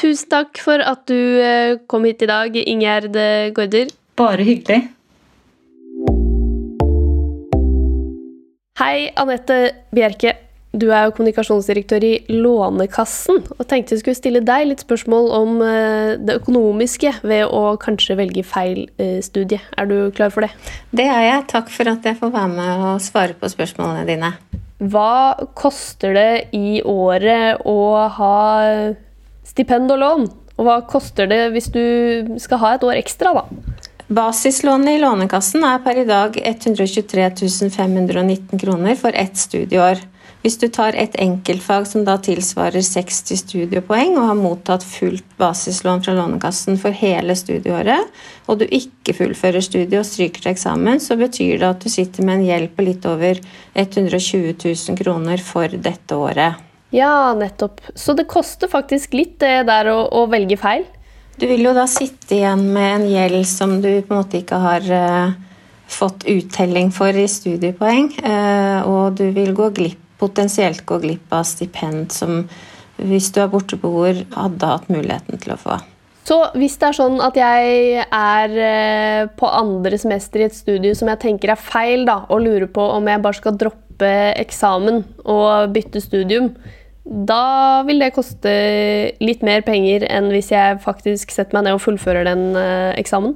Tusen 0.00 0.30
takk 0.32 0.56
for 0.64 0.80
at 0.80 1.02
du 1.10 1.16
eh, 1.44 1.76
kom 1.90 2.06
hit 2.08 2.22
i 2.24 2.30
dag, 2.30 2.54
Ingjerd 2.56 3.18
Gaarder. 3.52 3.90
Bare 4.16 4.46
hyggelig. 4.48 4.86
Hei, 8.80 9.10
Anette 9.20 9.58
Bjerke. 9.92 10.38
Du 10.70 10.86
er 10.94 11.08
jo 11.08 11.12
kommunikasjonsdirektør 11.16 12.04
i 12.06 12.12
Lånekassen, 12.30 13.42
og 13.56 13.66
tenkte 13.68 13.96
jeg 13.96 14.04
skulle 14.04 14.16
stille 14.16 14.40
deg 14.46 14.68
litt 14.70 14.84
spørsmål 14.84 15.26
om 15.34 15.56
eh, 15.66 16.12
det 16.22 16.38
økonomiske 16.38 17.12
ved 17.26 17.50
å 17.50 17.74
kanskje 17.82 18.16
velge 18.20 18.44
feil 18.46 18.84
eh, 19.02 19.18
studie. 19.26 19.58
Er 19.76 19.90
du 19.90 19.96
klar 20.16 20.32
for 20.32 20.46
det? 20.46 20.52
Det 20.94 21.08
er 21.10 21.26
jeg. 21.26 21.44
Takk 21.50 21.68
for 21.74 21.90
at 21.90 22.06
jeg 22.06 22.16
får 22.22 22.32
være 22.38 22.52
med 22.54 22.86
og 22.86 23.02
svare 23.02 23.36
på 23.36 23.50
spørsmålene 23.52 24.06
dine. 24.08 24.32
Hva 24.80 25.36
koster 25.58 26.14
det 26.16 26.32
i 26.56 26.80
året 26.88 27.66
å 27.68 27.80
ha 28.16 28.36
stipend 29.50 29.90
og 29.92 30.00
lån. 30.02 30.30
Og 30.60 30.66
hva 30.66 30.80
koster 30.88 31.28
det 31.30 31.42
hvis 31.54 31.70
du 31.72 31.82
skal 32.42 32.60
ha 32.62 32.74
et 32.76 32.86
år 32.86 32.98
ekstra, 33.00 33.32
da? 33.36 33.78
Basislånet 34.10 34.96
i 34.96 35.00
Lånekassen 35.00 35.62
er 35.62 35.82
per 35.84 36.00
i 36.00 36.06
dag 36.08 36.34
123 36.34 37.28
519 37.70 38.58
kroner 38.58 38.96
for 38.98 39.14
ett 39.14 39.38
studieår. 39.38 40.02
Hvis 40.42 40.56
du 40.58 40.66
tar 40.72 40.96
et 40.98 41.14
enkeltfag 41.20 41.84
som 41.86 42.02
da 42.06 42.16
tilsvarer 42.18 42.82
60 42.82 43.38
studiepoeng 43.38 44.16
og 44.16 44.26
har 44.30 44.38
mottatt 44.38 44.82
fullt 44.82 45.36
basislån 45.38 46.02
fra 46.02 46.14
Lånekassen 46.16 46.80
for 46.80 46.96
hele 46.96 47.36
studieåret, 47.38 48.08
og 48.48 48.58
du 48.58 48.64
ikke 48.66 49.14
fullfører 49.14 49.62
studiet 49.62 50.00
og 50.00 50.08
stryker 50.08 50.42
til 50.42 50.54
eksamen, 50.56 50.98
så 50.98 51.18
betyr 51.20 51.60
det 51.60 51.68
at 51.68 51.84
du 51.84 51.92
sitter 51.92 52.26
med 52.26 52.40
en 52.40 52.48
gjeld 52.48 52.74
på 52.74 52.88
litt 52.88 53.06
over 53.06 53.38
120 53.74 54.56
000 54.64 54.98
kroner 54.98 55.44
for 55.52 55.70
dette 55.70 56.18
året. 56.18 56.69
Ja, 56.90 57.34
nettopp. 57.38 57.80
Så 57.94 58.14
det 58.18 58.26
koster 58.30 58.70
faktisk 58.70 59.14
litt, 59.14 59.38
det 59.42 59.66
der 59.68 59.92
å, 59.92 60.00
å, 60.10 60.24
velge 60.30 60.58
feil? 60.58 60.86
Du 61.38 61.46
vil 61.48 61.62
jo 61.64 61.74
da 61.76 61.86
sitte 61.88 62.36
igjen 62.36 62.66
med 62.74 62.96
en 62.96 63.06
gjeld 63.08 63.46
som 63.48 63.78
du 63.80 63.90
på 64.02 64.12
en 64.12 64.18
måte 64.18 64.40
ikke 64.42 64.58
har 64.60 64.88
uh, 64.90 65.36
fått 65.88 66.26
uttelling 66.28 66.90
for 66.92 67.14
i 67.16 67.28
studiepoeng, 67.30 68.10
uh, 68.26 68.88
og 68.90 69.20
du 69.20 69.30
vil 69.36 69.54
gå 69.56 69.70
glipp, 69.78 70.02
potensielt 70.20 70.82
gå 70.84 70.98
glipp 71.00 71.32
av 71.32 71.46
stipend 71.48 72.10
som 72.12 72.42
hvis 73.00 73.30
du 73.32 73.40
er 73.40 73.48
borteboer, 73.48 74.26
hadde 74.34 74.74
hatt 74.74 74.90
muligheten 74.92 75.40
til 75.40 75.54
å 75.54 75.60
få. 75.60 75.78
Så 76.26 76.36
hvis 76.58 76.76
det 76.78 76.90
er 76.90 76.96
sånn 76.98 77.16
at 77.24 77.38
jeg 77.38 78.02
er 78.04 78.56
eh, 78.62 79.22
på 79.40 79.48
andre 79.48 79.96
semester 79.98 80.42
i 80.42 80.46
et 80.50 80.54
studie 80.54 80.92
som 80.94 81.08
jeg 81.10 81.22
tenker 81.22 81.54
er 81.54 81.60
feil, 81.60 82.04
da, 82.06 82.20
og 82.28 82.44
lurer 82.44 82.68
på 82.70 82.84
om 82.98 83.08
jeg 83.08 83.22
bare 83.24 83.38
skal 83.38 83.56
droppe 83.58 84.10
eksamen 84.38 85.00
og 85.24 85.72
bytte 85.74 86.02
studium, 86.04 86.52
da 87.10 87.82
vil 87.88 87.98
det 87.98 88.12
koste 88.14 88.50
litt 89.18 89.40
mer 89.42 89.64
penger 89.66 90.04
enn 90.06 90.28
hvis 90.30 90.52
jeg 90.52 90.78
faktisk 90.84 91.32
setter 91.34 91.58
meg 91.58 91.66
ned 91.66 91.74
og 91.74 91.82
fullfører 91.82 92.28
den 92.28 92.44
eh, 92.54 92.92
eksamen. 93.00 93.34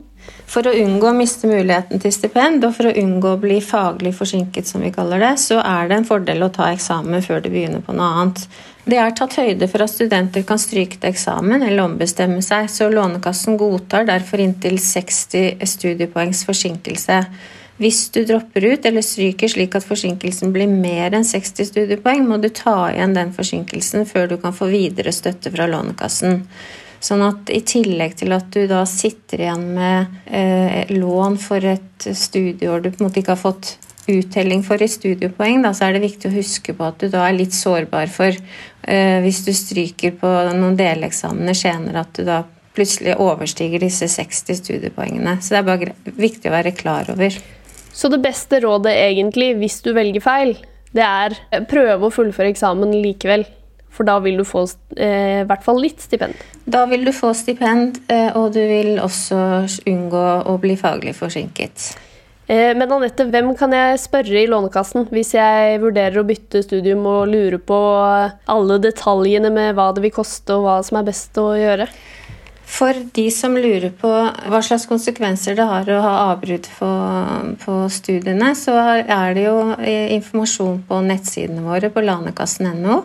For 0.48 0.64
å 0.70 0.74
unngå 0.78 1.08
å 1.10 1.16
miste 1.16 1.48
muligheten 1.50 2.00
til 2.00 2.12
stipend, 2.14 2.62
og 2.64 2.76
for 2.76 2.88
å 2.88 2.94
unngå 3.00 3.34
å 3.34 3.40
bli 3.40 3.58
faglig 3.64 4.14
forsinket, 4.16 4.68
som 4.68 4.84
vi 4.84 4.92
kaller 4.94 5.20
det, 5.20 5.32
så 5.42 5.58
er 5.60 5.90
det 5.90 5.98
en 5.98 6.06
fordel 6.08 6.46
å 6.46 6.52
ta 6.54 6.70
eksamen 6.72 7.24
før 7.24 7.42
du 7.44 7.50
begynner 7.50 7.82
på 7.84 7.96
noe 7.96 8.12
annet. 8.22 8.44
Det 8.86 9.00
er 9.00 9.12
tatt 9.16 9.36
høyde 9.40 9.68
for 9.72 9.84
at 9.84 9.92
studenter 9.92 10.46
kan 10.46 10.60
stryke 10.60 11.00
til 11.00 11.10
eksamen 11.10 11.64
eller 11.64 11.84
ombestemme 11.88 12.44
seg, 12.44 12.70
så 12.70 12.88
Lånekassen 12.92 13.58
godtar 13.60 14.06
derfor 14.08 14.44
inntil 14.44 14.78
60 14.80 15.64
studiepoengs 15.74 16.44
forsinkelse. 16.46 17.20
Hvis 17.84 18.06
du 18.14 18.22
dropper 18.24 18.64
ut 18.64 18.86
eller 18.88 19.04
stryker 19.04 19.50
slik 19.52 19.74
at 19.76 19.84
forsinkelsen 19.84 20.54
blir 20.54 20.70
mer 20.70 21.12
enn 21.12 21.26
60 21.28 21.68
studiepoeng, 21.68 22.22
må 22.24 22.38
du 22.40 22.48
ta 22.48 22.86
igjen 22.88 23.12
den 23.12 23.34
forsinkelsen 23.36 24.06
før 24.08 24.30
du 24.30 24.38
kan 24.40 24.56
få 24.56 24.70
videre 24.72 25.12
støtte 25.12 25.52
fra 25.52 25.66
Lånekassen. 25.68 26.38
Sånn 27.04 27.20
at 27.26 27.50
i 27.52 27.60
tillegg 27.60 28.14
til 28.22 28.32
at 28.32 28.46
du 28.54 28.62
da 28.70 28.86
sitter 28.88 29.42
igjen 29.44 29.66
med 29.76 30.14
eh, 30.24 30.94
lån 30.96 31.36
for 31.42 31.66
et 31.68 32.06
studieår 32.08 32.86
du 32.86 32.88
på 32.88 33.02
en 33.02 33.10
måte 33.10 33.20
ikke 33.20 33.34
har 33.34 33.42
fått 33.42 33.74
uttelling 34.08 34.62
for 34.64 34.80
i 34.80 34.88
studiepoeng, 34.88 35.60
da, 35.64 35.74
så 35.76 35.86
er 35.86 35.96
det 35.96 36.06
viktig 36.06 36.30
å 36.30 36.34
huske 36.38 36.72
på 36.76 36.86
at 36.88 37.04
du 37.04 37.10
da 37.12 37.26
er 37.28 37.36
litt 37.36 37.56
sårbar 37.56 38.08
for 38.12 38.32
eh, 38.32 39.18
hvis 39.24 39.42
du 39.44 39.52
stryker 39.56 40.16
på 40.20 40.30
noen 40.56 40.78
deleksamener 40.80 41.56
senere, 41.56 42.06
at 42.06 42.16
du 42.16 42.24
da 42.24 42.40
plutselig 42.74 43.18
overstiger 43.20 43.84
disse 43.84 44.08
60 44.10 44.62
studiepoengene. 44.62 45.36
Så 45.44 45.54
det 45.54 45.60
er 45.60 45.68
bare 45.68 46.16
viktig 46.16 46.48
å 46.48 46.56
være 46.56 46.72
klar 46.76 47.12
over. 47.12 47.36
Så 47.94 48.10
det 48.10 48.22
beste 48.24 48.58
rådet 48.64 48.92
egentlig, 48.92 49.54
hvis 49.60 49.78
du 49.84 49.92
velger 49.94 50.22
feil, 50.24 50.56
det 50.94 51.04
er 51.04 51.36
prøve 51.70 52.08
å 52.08 52.14
fullføre 52.14 52.50
eksamen 52.52 52.94
likevel. 53.02 53.46
For 53.94 54.06
da 54.06 54.16
vil 54.22 54.40
du 54.40 54.46
få 54.46 54.64
eh, 54.98 55.42
i 55.44 55.46
hvert 55.46 55.62
fall 55.62 55.78
litt 55.78 56.02
stipend. 56.02 56.34
Da 56.66 56.82
vil 56.90 57.04
du 57.06 57.12
få 57.14 57.30
stipend, 57.38 58.00
eh, 58.10 58.32
og 58.34 58.50
du 58.56 58.58
vil 58.58 58.98
også 58.98 59.38
unngå 59.86 60.24
å 60.50 60.56
bli 60.62 60.74
faglig 60.78 61.14
forsinket. 61.14 61.92
Eh, 62.50 62.72
men 62.76 62.90
Anette, 62.90 63.28
hvem 63.30 63.52
kan 63.56 63.72
jeg 63.72 64.00
spørre 64.02 64.42
i 64.42 64.48
Lånekassen 64.50 65.06
hvis 65.14 65.30
jeg 65.36 65.78
vurderer 65.80 66.18
å 66.20 66.26
bytte 66.26 66.64
studium 66.66 67.06
og 67.08 67.30
lurer 67.30 67.62
på 67.62 67.78
alle 68.50 68.80
detaljene 68.82 69.54
med 69.54 69.78
hva 69.78 69.92
det 69.94 70.02
vil 70.04 70.16
koste 70.18 70.58
og 70.58 70.66
hva 70.66 70.80
som 70.84 70.98
er 70.98 71.06
best 71.06 71.38
å 71.40 71.52
gjøre? 71.56 71.86
For 72.66 72.96
de 73.14 73.26
som 73.30 73.54
lurer 73.54 73.92
på 73.94 74.10
hva 74.10 74.60
slags 74.64 74.86
konsekvenser 74.90 75.54
det 75.58 75.66
har 75.68 75.88
å 75.92 76.00
ha 76.02 76.14
avbrudd 76.32 76.66
på, 76.78 76.88
på, 77.60 77.74
studiene, 77.92 78.50
så 78.58 78.74
er 79.04 79.36
det 79.36 79.44
jo 79.44 79.58
informasjon 80.16 80.80
på 80.88 81.00
nettsidene 81.04 81.62
våre 81.66 81.92
på 81.92 82.02
lanekassen.no. 82.02 82.96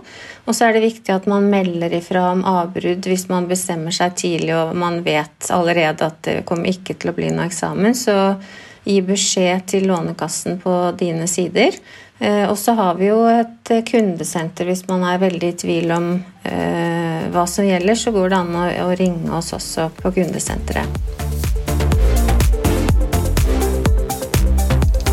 Og 0.47 0.55
så 0.55 0.65
er 0.65 0.77
det 0.77 0.85
viktig 0.87 1.13
at 1.13 1.27
man 1.29 1.51
melder 1.51 1.93
ifra 1.99 2.29
om 2.31 2.41
avbrudd 2.47 3.05
hvis 3.05 3.27
man 3.29 3.49
bestemmer 3.51 3.93
seg 3.93 4.15
tidlig 4.17 4.55
og 4.57 4.73
man 4.79 5.03
vet 5.05 5.51
allerede 5.53 6.07
at 6.07 6.23
det 6.25 6.39
kommer 6.49 6.71
ikke 6.71 6.95
til 6.97 7.11
å 7.11 7.17
bli 7.19 7.29
noe 7.29 7.49
eksamen. 7.51 7.93
Så 7.93 8.15
gi 8.87 9.01
beskjed 9.05 9.67
til 9.69 9.89
Lånekassen 9.91 10.57
på 10.63 10.79
dine 10.97 11.27
sider. 11.29 11.75
Eh, 12.19 12.45
og 12.49 12.57
så 12.59 12.75
har 12.75 12.97
vi 12.99 13.07
jo 13.07 13.21
et 13.31 13.71
kundesenter 13.87 14.67
hvis 14.67 14.83
man 14.89 15.05
er 15.07 15.21
veldig 15.21 15.53
i 15.53 15.57
tvil 15.61 15.93
om 15.95 16.09
eh, 16.43 17.27
hva 17.31 17.45
som 17.47 17.67
gjelder, 17.67 17.95
så 17.95 18.11
går 18.11 18.33
det 18.33 18.39
an 18.41 18.57
å, 18.59 18.89
ringe 18.99 19.31
oss 19.37 19.53
også 19.55 19.87
på 20.01 20.11
kundesenteret. 20.17 20.99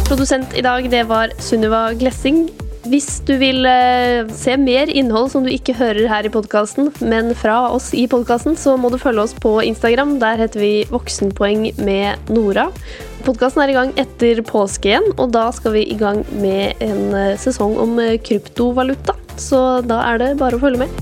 Produsent 0.06 0.54
i 0.54 0.62
dag, 0.66 0.86
det 0.90 1.06
var 1.06 1.34
Sunniva 1.42 1.88
Glessing. 1.98 2.48
Hvis 2.86 3.20
du 3.26 3.34
vil 3.38 3.66
eh, 3.66 4.26
se 4.34 4.54
mer 4.58 4.90
innhold 4.90 5.32
som 5.32 5.46
du 5.46 5.50
ikke 5.50 5.74
hører 5.78 6.06
her 6.10 6.26
i 6.26 6.30
podkasten, 6.30 6.92
men 7.06 7.32
fra 7.38 7.68
oss 7.74 7.92
i 7.94 8.06
podkasten, 8.10 8.58
så 8.58 8.76
må 8.78 8.90
du 8.90 8.98
følge 9.02 9.26
oss 9.26 9.34
på 9.34 9.58
Instagram. 9.66 10.18
Der 10.22 10.42
heter 10.42 10.62
vi 10.62 10.72
Voksenpoeng 10.90 11.68
med 11.82 12.30
Nora. 12.34 12.70
Podkasten 13.26 13.58
er 13.64 13.72
i 13.72 13.74
gang 13.74 13.88
etter 13.98 14.38
påske 14.46 14.86
igjen, 14.92 15.08
og 15.18 15.32
da 15.34 15.48
skal 15.54 15.72
vi 15.74 15.80
i 15.90 15.96
gang 15.98 16.20
med 16.38 16.78
en 16.84 17.08
eh, 17.10 17.32
sesong 17.42 17.74
om 17.82 17.96
eh, 17.98 18.20
kryptovaluta. 18.22 19.16
Så 19.34 19.80
da 19.82 19.98
er 20.12 20.20
det 20.22 20.28
bare 20.38 20.54
å 20.54 20.62
følge 20.62 20.84
med. 20.84 21.00